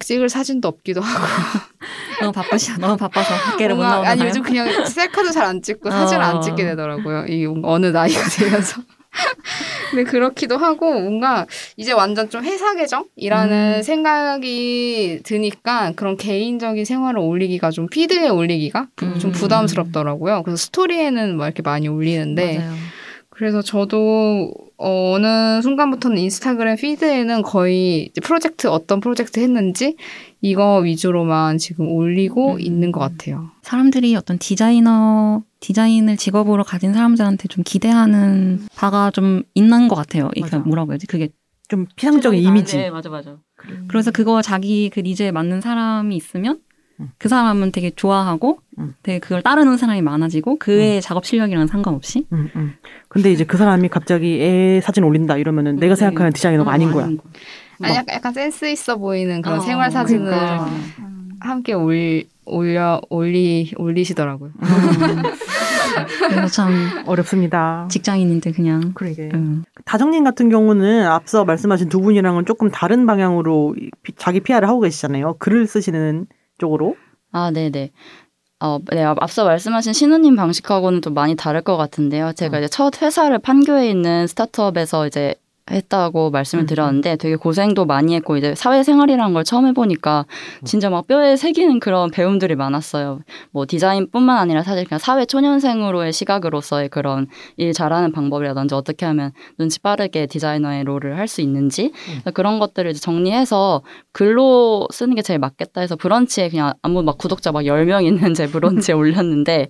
[0.00, 1.24] 찍을 사진도 없기도 하고
[2.20, 4.10] 너무 바쁘시 너무 바빠서 밖에를 못 나오나요?
[4.10, 6.26] 아니 요즘 그냥 셀카도 잘 안 찍고 사진을 어.
[6.26, 7.26] 안 찍게 되더라고요.
[7.28, 8.82] 이 어느 나이가 되면서.
[9.90, 13.82] 근데 그렇기도 하고 뭔가 이제 완전 좀 회사 계정이라는 음.
[13.82, 19.32] 생각이 드니까 그런 개인적인 생활을 올리기가 좀 피드에 올리기가 부- 좀 음.
[19.32, 20.42] 부담스럽더라고요.
[20.44, 22.74] 그래서 스토리에는 막 이렇게 많이 올리는데 맞아요.
[23.40, 29.96] 그래서 저도 어느 순간부터는 인스타그램 피드에는 거의 이제 프로젝트 어떤 프로젝트 했는지
[30.42, 32.60] 이거 위주로만 지금 올리고 음.
[32.60, 33.50] 있는 것 같아요.
[33.62, 40.28] 사람들이 어떤 디자이너 디자인을 직업으로 가진 사람들한테 좀 기대하는 바가 좀 있는 것 같아요.
[40.34, 40.58] 이게 맞아.
[40.58, 41.06] 뭐라고 해야지?
[41.06, 41.30] 그게
[41.68, 42.76] 좀 피상적인 이미지.
[42.76, 43.38] 네, 맞아 맞아.
[43.88, 46.69] 그래서 그거 자기 그 니즈에 맞는 사람이 있으면 음.
[47.18, 48.94] 그 사람은 되게 좋아하고 음.
[49.02, 52.74] 되게 그걸 따르는 사람이 많아지고 그의 작업 실력이랑 상관없이 음, 음.
[53.08, 55.98] 근데 이제 그 사람이 갑자기 애 사진 올린다 이러면은 내가 네.
[55.98, 57.06] 생각하는 디자이너가 아닌 거야.
[57.82, 60.70] 아니 약간, 약간 센스 있어 보이는 그런 어, 생활 사진을 그러니까.
[61.40, 64.50] 함께 올, 올려 올리 올리시더라고요.
[66.28, 67.88] 그래서 참 어렵습니다.
[67.90, 69.30] 직장인인데 그냥 그러게.
[69.34, 69.64] 음.
[69.84, 73.74] 다정님 같은 경우는 앞서 말씀하신 두 분이랑은 조금 다른 방향으로
[74.16, 75.36] 자기 PR을 하고 계시잖아요.
[75.38, 76.26] 글을 쓰시는
[76.60, 76.94] 쪽으로.
[77.32, 77.90] 아, 네네.
[78.62, 82.32] 어, 네, 앞- 앞서 말씀하신 신우님 방식하고는 좀 많이 다를 것 같은데요.
[82.34, 85.34] 제가 이제 첫 회사를 판교에 있는 스타트업에서 이제
[85.70, 90.26] 했다고 말씀을 음, 드렸는데 되게 고생도 많이 했고 이제 사회생활이라는 걸 처음 해보니까
[90.64, 93.20] 진짜 막 뼈에 새기는 그런 배움들이 많았어요.
[93.50, 99.80] 뭐 디자인뿐만 아니라 사실 그냥 사회 초년생으로의 시각으로서의 그런 일 잘하는 방법이라든지 어떻게 하면 눈치
[99.80, 101.92] 빠르게 디자이너의 role을 할 수 있는지
[102.34, 107.62] 그런 것들을 정리해서 글로 쓰는 게 제일 맞겠다 해서 브런치에 그냥 아무 막 구독자 막
[107.62, 109.68] 10명 있는 제 브런치에 올렸는데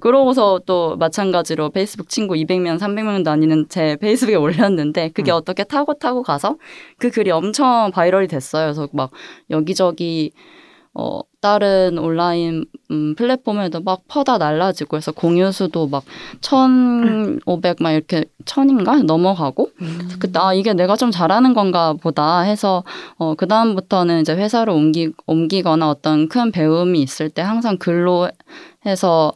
[0.00, 6.22] 그러고서 또 마찬가지로 페이스북 친구 200명, 300명 다니는 제 페이스북에 올렸는데 그게 어떻게 타고 타고
[6.22, 6.56] 가서
[6.98, 8.66] 그 글이 엄청 viral이 됐어요.
[8.66, 9.10] 그래서 막
[9.50, 10.32] 여기저기
[10.96, 19.70] 어 다른 온라인 음, 플랫폼에도 막 퍼다 날라지고 해서 공유 수도 막1,500막 이렇게 천인가 넘어가고
[19.76, 22.84] 그래서 그때 아 이게 내가 좀 잘하는 건가 보다 해서
[23.18, 28.28] 어 그다음부터는 이제 회사를 옮기 옮기거나 어떤 큰 배움이 있을 때 항상 글로
[28.86, 29.32] 해서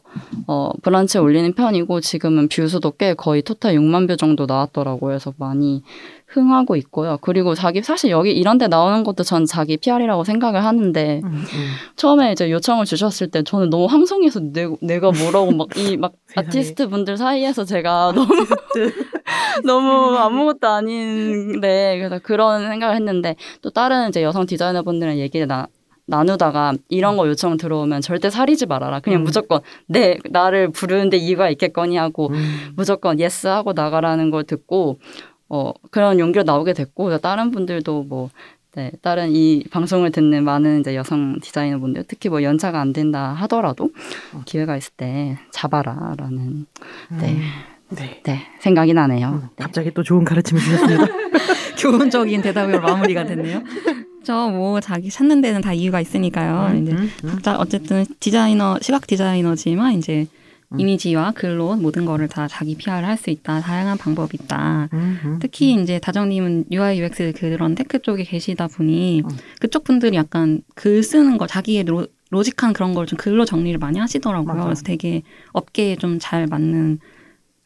[0.47, 5.09] 어 브런치에 올리는 편이고 지금은 view 수도 꽤 거의 total 6만 view 정도 나왔더라고요.
[5.09, 5.81] 그래서 많이
[6.27, 7.17] 흥하고 있고요.
[7.21, 11.69] 그리고 자기 사실 여기 이런 데 나오는 것도 전 자기 PR이라고 생각을 하는데 음, 음.
[11.95, 16.13] 처음에 이제 요청을 주셨을 때 저는 너무 황송해서 내, 내가 뭐라고 막 이 막.
[16.35, 18.27] 아티스트 분들 사이에서 제가 너무
[19.65, 25.67] 너무 아무것도 아닌데 그래서 그런 생각을 했는데 또 다른 이제 여성 디자이너 분들이랑 얘기를 나
[26.09, 28.99] 나누다가 이런 거 요청 들어오면 절대 사리지 말아라.
[28.99, 29.23] 그냥 음.
[29.23, 32.73] 무조건 네 나를 부르는데 이유가 있겠거니 하고 음.
[32.75, 34.99] 무조건 yes 하고 나가라는 걸 듣고
[35.47, 38.29] 어 그런 용기로 나오게 됐고 다른 분들도 뭐
[38.75, 43.89] 네, 다른 이 방송을 듣는 많은 이제 여성 디자이너분들 특히 뭐 연차가 안 된다 하더라도
[44.45, 46.65] 기회가 있을 때 잡아라라는
[47.19, 47.41] 네, 음.
[47.89, 48.21] 네.
[48.23, 49.27] 네 생각이 나네요.
[49.29, 51.07] 음, 갑자기 또 좋은 가르침을 주셨습니다.
[51.79, 53.63] 교훈적인 대답으로 마무리가 됐네요.
[54.23, 56.77] 저뭐 자기 찾는 데는 다 이유가 있으니까요.
[56.81, 57.29] 이제 음, 음.
[57.29, 60.27] 각자 어쨌든 디자이너 시각 디자이너지만 이제
[60.71, 60.79] 음.
[60.79, 63.59] 이미지와 글로 모든 거를 다 자기 PR을 할 수 있다.
[63.61, 64.89] 다양한 방법이 있다.
[64.93, 65.39] 음, 음.
[65.41, 69.29] 특히 이제 다정님은 UI UX 그런 tech 쪽에 계시다 보니 음.
[69.59, 73.97] 그쪽 분들이 약간 글 쓰는 거 자기의 로, logic한 그런 걸 좀 글로 정리를 많이
[73.99, 74.53] 하시더라고요.
[74.53, 74.63] 맞아.
[74.65, 76.99] 그래서 되게 업계에 좀 잘 맞는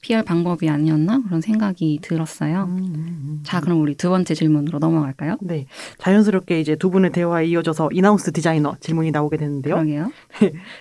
[0.04, 2.66] PR 방법이 아니었나 그런 생각이 들었어요.
[2.70, 3.40] 음, 음, 음.
[3.44, 5.38] 자, 그럼 우리 두 번째 질문으로 넘어갈까요?
[5.42, 5.66] 네.
[5.98, 9.76] 자연스럽게 이제 두 분의 대화에 이어져서 in-house 디자이너 질문이 나오게 되는데요.
[9.76, 10.12] 그러게요.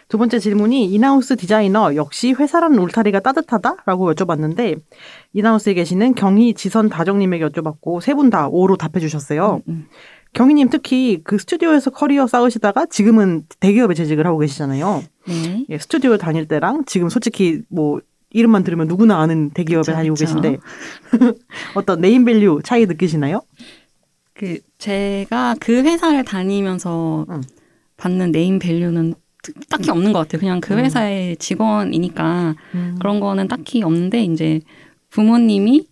[0.09, 4.81] 두 번째 질문이 in-house 디자이너 역시 회사란 울타리가 따뜻하다라고 여쭤봤는데
[5.33, 9.63] in-house에 계시는 경희, 지선, 다정님에게 여쭤봤고 세 분 다 오로 답해주셨어요.
[9.69, 9.87] 음,
[10.33, 15.03] 경희님 특히 그 스튜디오에서 커리어 쌓으시다가 지금은 대기업에 재직을 하고 계시잖아요.
[15.29, 15.67] 네.
[15.69, 18.01] 예, 스튜디오 다닐 때랑 지금 솔직히 뭐
[18.33, 20.25] 이름만 들으면 누구나 아는 대기업에 그쵸, 다니고 그쵸.
[20.25, 20.59] 계신데
[21.75, 23.43] 어떤 네임밸류 차이 느끼시나요?
[24.35, 27.43] 그 제가 그 회사를 다니면서 음.
[27.97, 30.41] 받는 네임 밸류는 특- 딱히 없는 것 같아요.
[30.41, 30.79] 그냥 그 음.
[30.79, 32.55] 회사의 직원이니까
[32.99, 34.61] 그런 거는 딱히 없는데 이제
[35.11, 35.87] 부모님이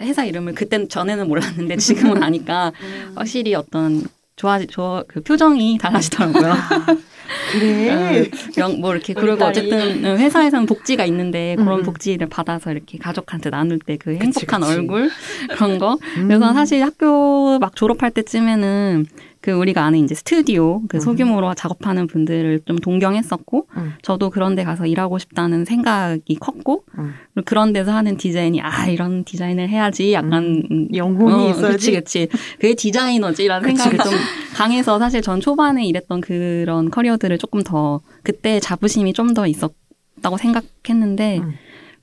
[0.00, 2.72] 회사 이름을 그땐 전에는 몰랐는데 지금은 아니까
[3.14, 4.04] 확실히 어떤
[4.36, 6.52] 좋아 좋그 표정이 달라지더라고요.
[7.52, 7.90] 그래.
[7.90, 8.24] 어,
[8.56, 11.82] 명- 뭐 이렇게 그리고 어쨌든 회사에서는 복지가 있는데 그런 음.
[11.84, 14.72] 복지를 받아서 이렇게 가족한테 나눌 때그 그치, 행복한 그치.
[14.72, 15.10] 얼굴
[15.50, 16.28] 그런 거 음.
[16.28, 19.06] 그래서 사실 학교 막 졸업할 때쯤에는
[19.40, 21.00] 그 우리가 아는 이제 스튜디오 그 음.
[21.00, 23.92] 소규모로 작업하는 분들을 좀 동경했었고 음.
[24.02, 27.14] 저도 그런 데 가서 일하고 싶다는 생각이 컸고 음.
[27.44, 31.92] 그런 데서 하는 디자인이 아 이런 디자인을 해야지 약간 음, 영혼이 어, 있어야지.
[31.92, 32.28] 그치 그치
[32.58, 34.10] 그게 디자이너지라는 그치, 생각이 그치.
[34.10, 34.18] 좀
[34.54, 41.38] 강해서 사실 전 초반에 일했던 그런 커리어들을 조금 더 그때 자부심이 좀 더 있었다고 생각했는데
[41.38, 41.54] 음.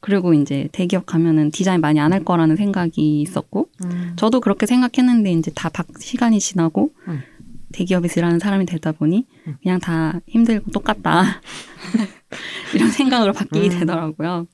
[0.06, 4.14] 그리고 이제 대기업 가면은 디자인 많이 안 할 거라는 생각이 있었고 음.
[4.18, 7.22] 저도 그렇게 생각했는데 이제 다 박, 시간이 지나고 음.
[7.74, 9.56] 대기업에서 일하는 사람이 되다 보니 음.
[9.64, 11.42] 그냥 다 힘들고 똑같다
[12.76, 13.80] 이런 생각으로 바뀌게 음.
[13.80, 14.46] 되더라고요.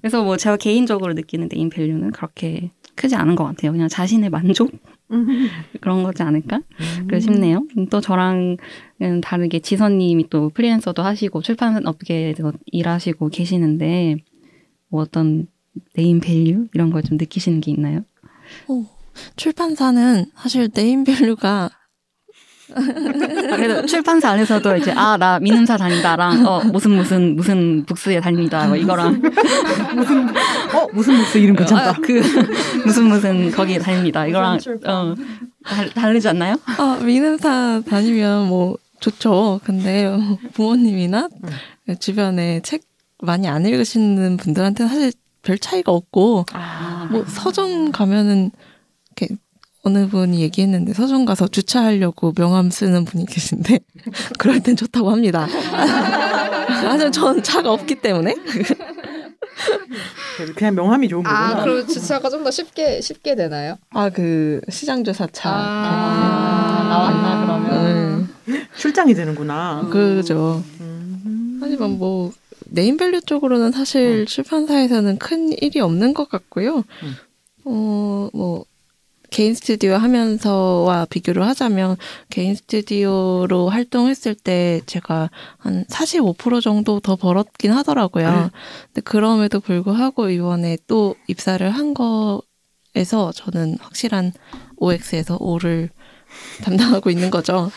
[0.00, 3.70] 그래서 뭐 제가 개인적으로 느끼는 네임 밸류는 그렇게 크지 않은 것 같아요.
[3.70, 4.72] 그냥 자신의 만족
[5.80, 6.62] 그런 거지 않을까?
[7.06, 7.64] 그래 싶네요.
[7.90, 8.56] 또 저랑은
[9.22, 14.16] 다르게 지선님이 또 프리랜서도 하시고 출판 업계에서 일하시고 계시는데
[14.90, 15.46] 뭐 어떤
[15.94, 18.00] 네임 밸류 이런 걸 좀 느끼시는 게 있나요?
[18.68, 18.84] 어,
[19.36, 21.70] 출판사는 사실 네임 밸류가
[22.72, 28.66] 아, 그래도 출판사 안에서도 이제 아 나 민음사 다닌다랑 어 무슨 무슨 무슨 북스에 다닙니다
[28.68, 29.20] 뭐 이거랑
[29.96, 31.90] 무슨 어 무슨 무슨 이름 괜찮다.
[31.90, 32.20] 아, 그
[32.84, 35.14] 무슨 무슨 거기 다닙니다 이거랑 어
[35.64, 36.56] 달, 다르지 않나요?
[36.78, 39.60] 아, 민음사 다니면 뭐 좋죠.
[39.64, 40.08] 근데
[40.52, 41.28] 부모님이나
[41.98, 42.82] 주변에 책
[43.22, 45.12] 많이 안 읽으시는 분들한테는 사실
[45.42, 46.44] 별 차이가 없고
[47.10, 48.50] 뭐 서점 가면은
[49.16, 49.34] 이렇게
[49.82, 53.80] 어느 분이 얘기했는데 서점 가서 주차하려고 명함 쓰는 분이 계신데
[54.38, 55.46] 그럴 땐 좋다고 합니다.
[56.68, 58.34] 하지만 전 차가 없기 때문에
[60.56, 61.48] 그냥 명함이 좋은 거구나.
[61.60, 63.76] 아, 그럼 주차가 좀 더 쉽게 쉽게 되나요?
[63.90, 68.28] 아 그 시장조사차 아, 나왔나 그러면
[68.76, 69.88] 출장이 되는구나.
[69.90, 70.62] 그죠.
[71.60, 72.32] 하지만 뭐
[72.72, 76.84] 네임밸류 쪽으로는 사실 출판사에서는 큰 일이 없는 것 같고요.
[77.64, 78.64] 어뭐
[79.30, 81.96] 개인 스튜디오 하면서와 비교를 하자면
[82.30, 88.50] 개인 스튜디오로 활동했을 때 제가 한 45% 정도 더 벌었긴 하더라고요.
[88.86, 94.32] 근데 그럼에도 불구하고 이번에 또 입사를 한 거에서 저는 확실한
[94.76, 95.90] OX에서 O를
[96.62, 97.70] 담당하고 있는 거죠.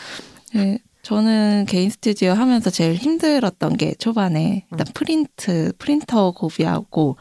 [0.54, 7.16] 네, 저는 개인 스튜디오 하면서 제일 힘들었던 게 초반에 일단 프린트, 프린터 고비하고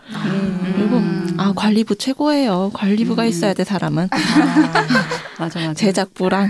[0.75, 1.01] 그리고
[1.38, 2.71] 아 관리부 최고예요.
[2.73, 4.07] 관리부가 있어야 돼 사람은.
[5.38, 5.73] 맞아 맞아.
[5.73, 6.49] 제작부랑.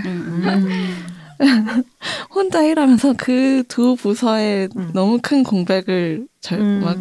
[2.30, 6.96] 혼자 일하면서 그 두 부서에 너무 큰 공백을 절, 막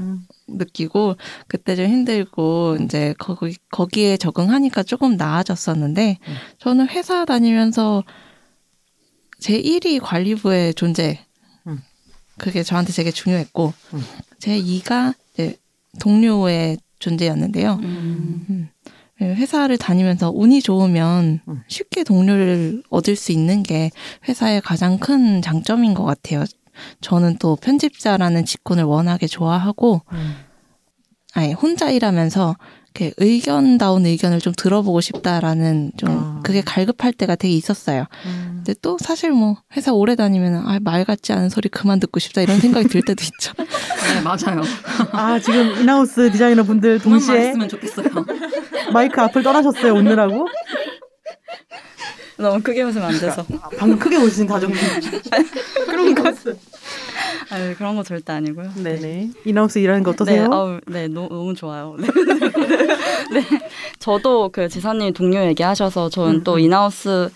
[0.47, 1.15] 느끼고
[1.47, 6.17] 그때 좀 힘들고 이제 거기 거기에 적응하니까 조금 나아졌었는데
[6.57, 8.03] 저는 회사 다니면서
[9.43, 11.19] 제 1위 관리부의 존재
[12.37, 13.73] 그게 저한테 되게 중요했고
[14.39, 15.57] 제 2가 이제
[15.99, 17.73] 동료의 존재였는데요.
[17.83, 18.69] 음.
[19.19, 23.91] 회사를 다니면서 운이 좋으면 쉽게 동료를 얻을 수 있는 게
[24.29, 26.45] 회사의 가장 큰 장점인 것 같아요.
[27.01, 30.03] 저는 또 편집자라는 직군을 워낙에 좋아하고,
[31.33, 32.55] 아니, 혼자 일하면서
[32.95, 38.05] 이렇게 의견다운 의견을 좀 들어보고 싶다라는 좀 그게 갈급할 때가 되게 있었어요.
[38.21, 42.41] 근데 또 사실 뭐 회사 오래 다니면 아, 말 같지 않은 소리 그만 듣고 싶다
[42.41, 43.51] 이런 생각이 들 때도 있죠.
[43.57, 44.61] 네 맞아요.
[45.11, 48.07] 아 지금 인하우스 디자이너 분들 동시에 말했으면 좋겠어요.
[48.93, 50.47] 마이크 앞을 떠나셨어요 오느라고.
[52.37, 53.45] 너무 크게 웃으면 안 돼서.
[53.77, 54.77] 방금 크게 웃으신 다정님.
[55.87, 56.33] 그런 거.
[57.49, 58.71] 아유, 그런 거 절대 아니고요.
[58.75, 59.29] 네네.
[59.45, 60.43] in-house 일하는 거 어떠세요?
[60.43, 61.95] 네, 아우, 네, 노, 너무 좋아요.
[61.99, 62.07] 네.
[63.33, 63.43] 네.
[63.99, 67.29] 저도 그 지선님 동료 얘기하셔서 저는 또 in-house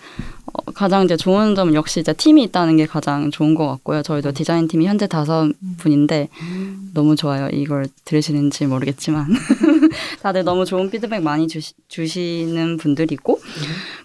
[0.46, 4.02] 어, 가장 이제 좋은 점은 역시 이제 팀이 있다는 게 가장 좋은 것 같고요.
[4.02, 6.28] 저희도 디자인 팀이 현재 다섯 분인데
[6.94, 7.48] 너무 좋아요.
[7.52, 9.26] 이걸 들으시는지 모르겠지만
[10.22, 13.38] 다들 너무 좋은 피드백 많이 주시, 주시는 분들이고.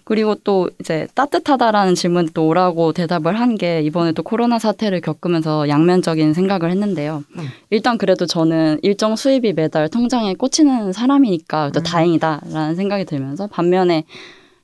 [0.04, 5.68] 그리고 또 이제 따뜻하다라는 질문 또 오라고 대답을 한 게 이번에 또 코로나 사태를 겪으면서
[5.68, 7.22] 양면적인 생각을 했는데요.
[7.70, 14.04] 일단 그래도 저는 일정 수입이 매달 통장에 꽂히는 사람이니까 또 다행이다라는 생각이 들면서 반면에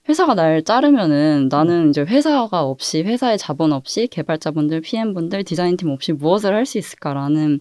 [0.08, 6.52] 회사가 날 자르면은 나는 이제 회사가 없이 회사의 자본 없이 개발자분들, PM분들, 디자인팀 없이 무엇을
[6.52, 7.60] 할 수 있을까라는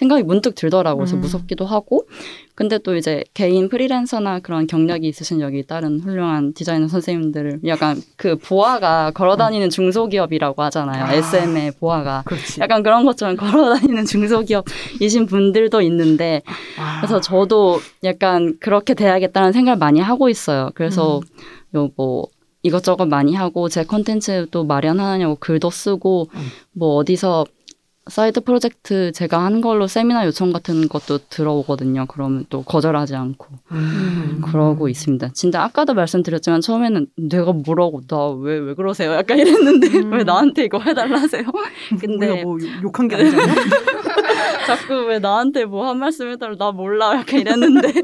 [0.00, 1.04] 생각이 문득 들더라고요.
[1.04, 1.20] 그래서 음.
[1.20, 2.06] 무섭기도 하고.
[2.54, 8.36] 근데 또 이제 개인 프리랜서나 그런 경력이 있으신 여기 다른 훌륭한 디자이너 선생님들을 약간 그
[8.36, 11.04] 보아가 걸어다니는 중소기업이라고 하잖아요.
[11.04, 11.12] 아.
[11.12, 12.22] SM의 보아가.
[12.24, 12.60] 그렇지.
[12.60, 16.42] 약간 그런 것처럼 걸어다니는 중소기업이신 분들도 있는데
[16.78, 17.00] 아.
[17.00, 20.70] 그래서 저도 약간 그렇게 돼야겠다는 생각을 많이 하고 있어요.
[20.74, 21.20] 그래서
[21.74, 21.90] 음.
[21.98, 22.28] 요뭐
[22.62, 26.48] 이것저것 많이 하고 제 컨텐츠도 마련하느냐고 글도 쓰고 음.
[26.72, 27.46] 뭐 어디서
[28.10, 32.06] 사이드 프로젝트 제가 한 걸로 세미나 요청 같은 것도 들어오거든요.
[32.06, 34.42] 그러면 또 거절하지 않고 음.
[34.44, 35.30] 그러고 있습니다.
[35.32, 39.12] 진짜 아까도 말씀드렸지만 처음에는 내가 뭐라고 나 왜 왜 그러세요?
[39.12, 41.44] 약간 이랬는데 왜 나한테 이거 해달라 하세요?
[42.00, 43.54] 근데 뭐 욕- 욕한 게 아니잖아요.
[44.66, 48.02] 자꾸 왜 나한테 뭐 한 말씀 해달라 나 몰라 약간 이랬는데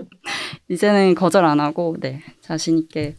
[0.68, 3.16] 이제는 거절 안 하고 네 자신 있게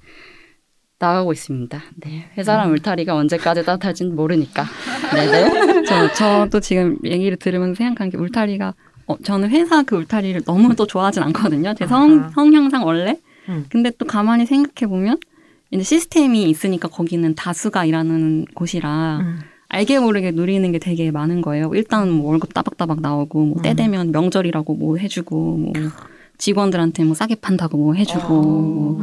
[1.00, 1.82] 나가고 있습니다.
[1.98, 4.66] 네 회사란 울타리가 언제까지 따뜻할지는 모르니까
[5.14, 8.74] 네네 저, 저도 지금 얘기를 들으면서 생각한 게 울타리가
[9.08, 11.74] 어, 저는 회사 그 울타리를 너무 또 좋아하진 않거든요.
[11.76, 12.30] 제 성.
[12.32, 13.18] 성향상 원래.
[13.50, 13.66] 음.
[13.70, 15.18] 근데 또 가만히 생각해 보면
[15.72, 19.40] 이제 시스템이 있으니까 거기는 다수가 일하는 곳이라 음.
[19.70, 21.72] 알게 모르게 누리는 게 되게 많은 거예요.
[21.74, 23.76] 일단 뭐 월급 따박따박 나오고 뭐때 음.
[23.76, 25.74] 되면 명절이라고 뭐 해주고 뭐
[26.38, 29.02] 직원들한테 뭐 싸게 판다고 뭐 해주고 뭐,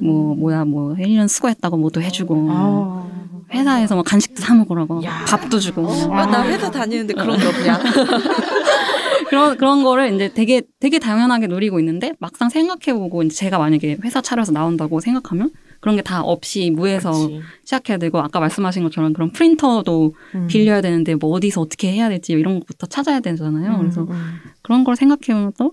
[0.00, 3.10] 뭐 뭐야 뭐 1년 수고했다고 뭐도 해주고 아.
[3.52, 7.80] 회사에서 뭐 간식도 사 먹으라고 밥도 주고 아, 나 회사 다니는데 그런 게 없냐?
[9.28, 14.20] 그런 그런 거를 이제 되게 되게 당연하게 누리고 있는데 막상 생각해보고 이제 제가 만약에 회사
[14.20, 17.40] 차려서 나온다고 생각하면 그런 게 다 없이 무에서 그치.
[17.64, 20.46] 시작해야 되고 아까 말씀하신 것처럼 그런 프린터도 음.
[20.46, 23.72] 빌려야 되는데 뭐 어디서 어떻게 해야 될지 이런 것부터 찾아야 되잖아요.
[23.72, 24.36] 음, 그래서 음.
[24.62, 25.72] 그런 걸 생각해보면 또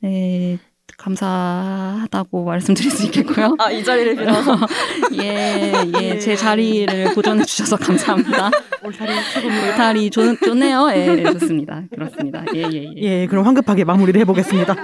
[0.00, 0.58] 네,
[0.98, 3.54] 감사하다고 말씀드릴 수 있겠고요.
[3.58, 4.58] 아, 이 자리를 빌어서.
[5.22, 8.50] 예, 예, 제 자리를 보존해 주셔서 감사합니다.
[8.84, 9.66] 울타리 최고입니다.
[9.68, 10.90] 울타리 좋, 좋네요.
[10.92, 11.84] 예, 좋습니다.
[11.94, 12.44] 그렇습니다.
[12.54, 12.92] 예, 예, 예.
[12.96, 14.74] 예, 그럼 황급하게 마무리를 해보겠습니다.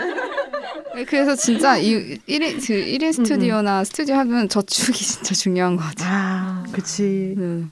[0.94, 6.10] 네, 그래서 진짜 이 1인, 그 1인 스튜디오나 스튜디오 하면 저축이 진짜 중요한 것 같아요.
[6.12, 7.34] 아, 그치.
[7.36, 7.64] 네.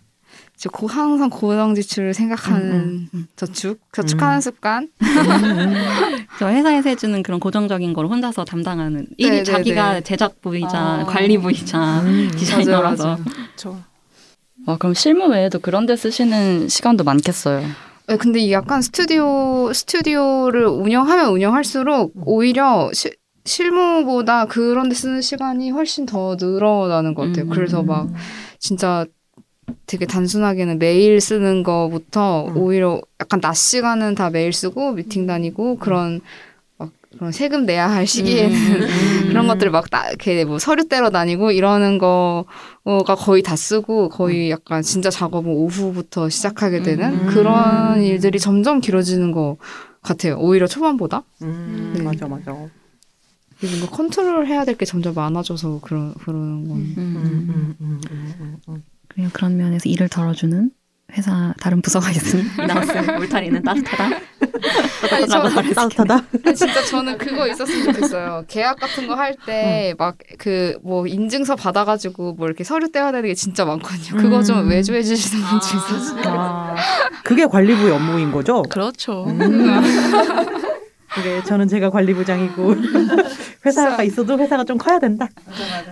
[0.63, 4.41] 이제 고, 항상 고정 지출을 생각하는 음, 저축, 저축하는 음.
[4.41, 4.89] 습관.
[6.39, 10.01] 저 회사에서 해주는 그런 고정적인 걸 혼자서 담당하는 일이 네, 네, 자기가 네.
[10.03, 11.05] 제작 부이자 아.
[11.05, 12.31] 관리 부이자 음.
[12.39, 13.83] 디자이너라서 맞아요, 그쵸.
[14.67, 17.67] 아, 그럼 실무 외에도 그런 데 쓰시는 시간도 많겠어요.
[18.07, 23.11] 네, 근데 약간 스튜디오 스튜디오를 운영하면 운영할수록 오히려 시,
[23.45, 27.47] 실무보다 그런 데 쓰는 시간이 훨씬 더 늘어나는 것 같아요.
[27.47, 27.51] 음.
[27.51, 28.09] 그래서 막
[28.61, 29.07] 진짜
[29.87, 32.57] 되게 단순하게는 메일 쓰는 거부터 음.
[32.57, 36.21] 오히려 약간 낮 시간은 다 메일 쓰고 미팅 다니고 그런
[36.79, 38.89] 막 그런 세금 내야 할 시기에는 음.
[39.29, 44.83] 그런 것들을 막딱 이렇게 뭐 서류 떼러 다니고 이러는 거가 거의 다 쓰고 거의 약간
[44.83, 47.27] 진짜 작업은 오후부터 시작하게 되는 음.
[47.29, 49.57] 그런 일들이 점점 길어지는 것
[50.03, 50.37] 같아요.
[50.39, 52.03] 오히려 초반보다 음, 네.
[52.03, 52.51] 맞아, 맞아.
[52.53, 58.03] 뭔가 컨트롤 해야 될 게 점점 많아져서 그런 그러는 건.
[59.19, 59.23] 음.
[59.23, 59.31] 음, 음, 음, 음, 음, 음.
[59.31, 60.71] 그리고 그런 면에서 일을 덜어주는
[61.15, 64.05] 회사 다른 부서가 있으니 나왔으면 울타리는 따뜻하다.
[65.13, 65.43] 아니, 저,
[65.75, 66.15] 따뜻하다.
[66.47, 68.45] 아니, 진짜 저는 그거 있었으면 좋겠어요.
[68.49, 73.29] 계약 같은 거 할 때 막 그 뭐 인증서 받아가지고 뭐 이렇게 서류 떼야 되는
[73.29, 74.23] 게 진짜 많거든요.
[74.23, 74.71] 그거 좀 음.
[74.71, 76.23] 외주해 주시는 분도 있었어요.
[76.25, 76.75] 아,
[77.25, 78.63] 그게 관리부의 업무인 거죠?
[78.63, 79.27] 그렇죠.
[81.19, 82.75] 이게 저는 제가 관리부장이고
[83.67, 85.29] 회사가 있어도 회사가 좀 커야 된다.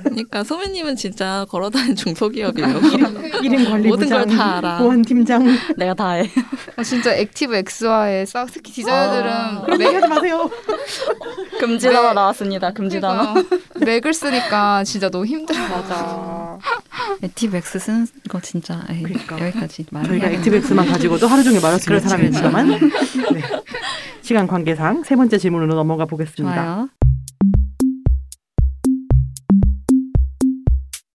[0.02, 2.68] 그러니까 소매님은 진짜 걸어다니는 중소기업이에요.
[2.80, 4.78] 1인 관리부장, 모든 걸 다 알아.
[4.78, 5.46] 보안 팀장.
[5.76, 6.28] 내가 다 해.
[6.76, 10.50] 어, 진짜 액티브 X와의 싸 특히 디자이너들은 그런 얘기 하지 마세요.
[11.60, 12.72] 금지 단어 나왔습니다.
[12.72, 13.34] 금지 단어.
[13.34, 15.58] 그러니까 맥을 쓰니까 진짜 너무 힘들어.
[15.68, 16.58] 맞아.
[17.22, 19.40] 액티브엑스 쓰는 거 진짜 에이, 그러니까.
[19.46, 20.04] 여기까지 말.
[20.06, 22.08] 저희가 액티브엑스만 가지고도 하루 종일 말할 수 있는 그렇죠.
[22.08, 22.68] 사람입니다만
[23.34, 23.42] 네.
[24.22, 26.54] 시간 관계상 세 번째 질문으로 넘어가 보겠습니다.
[26.54, 26.99] 좋아요.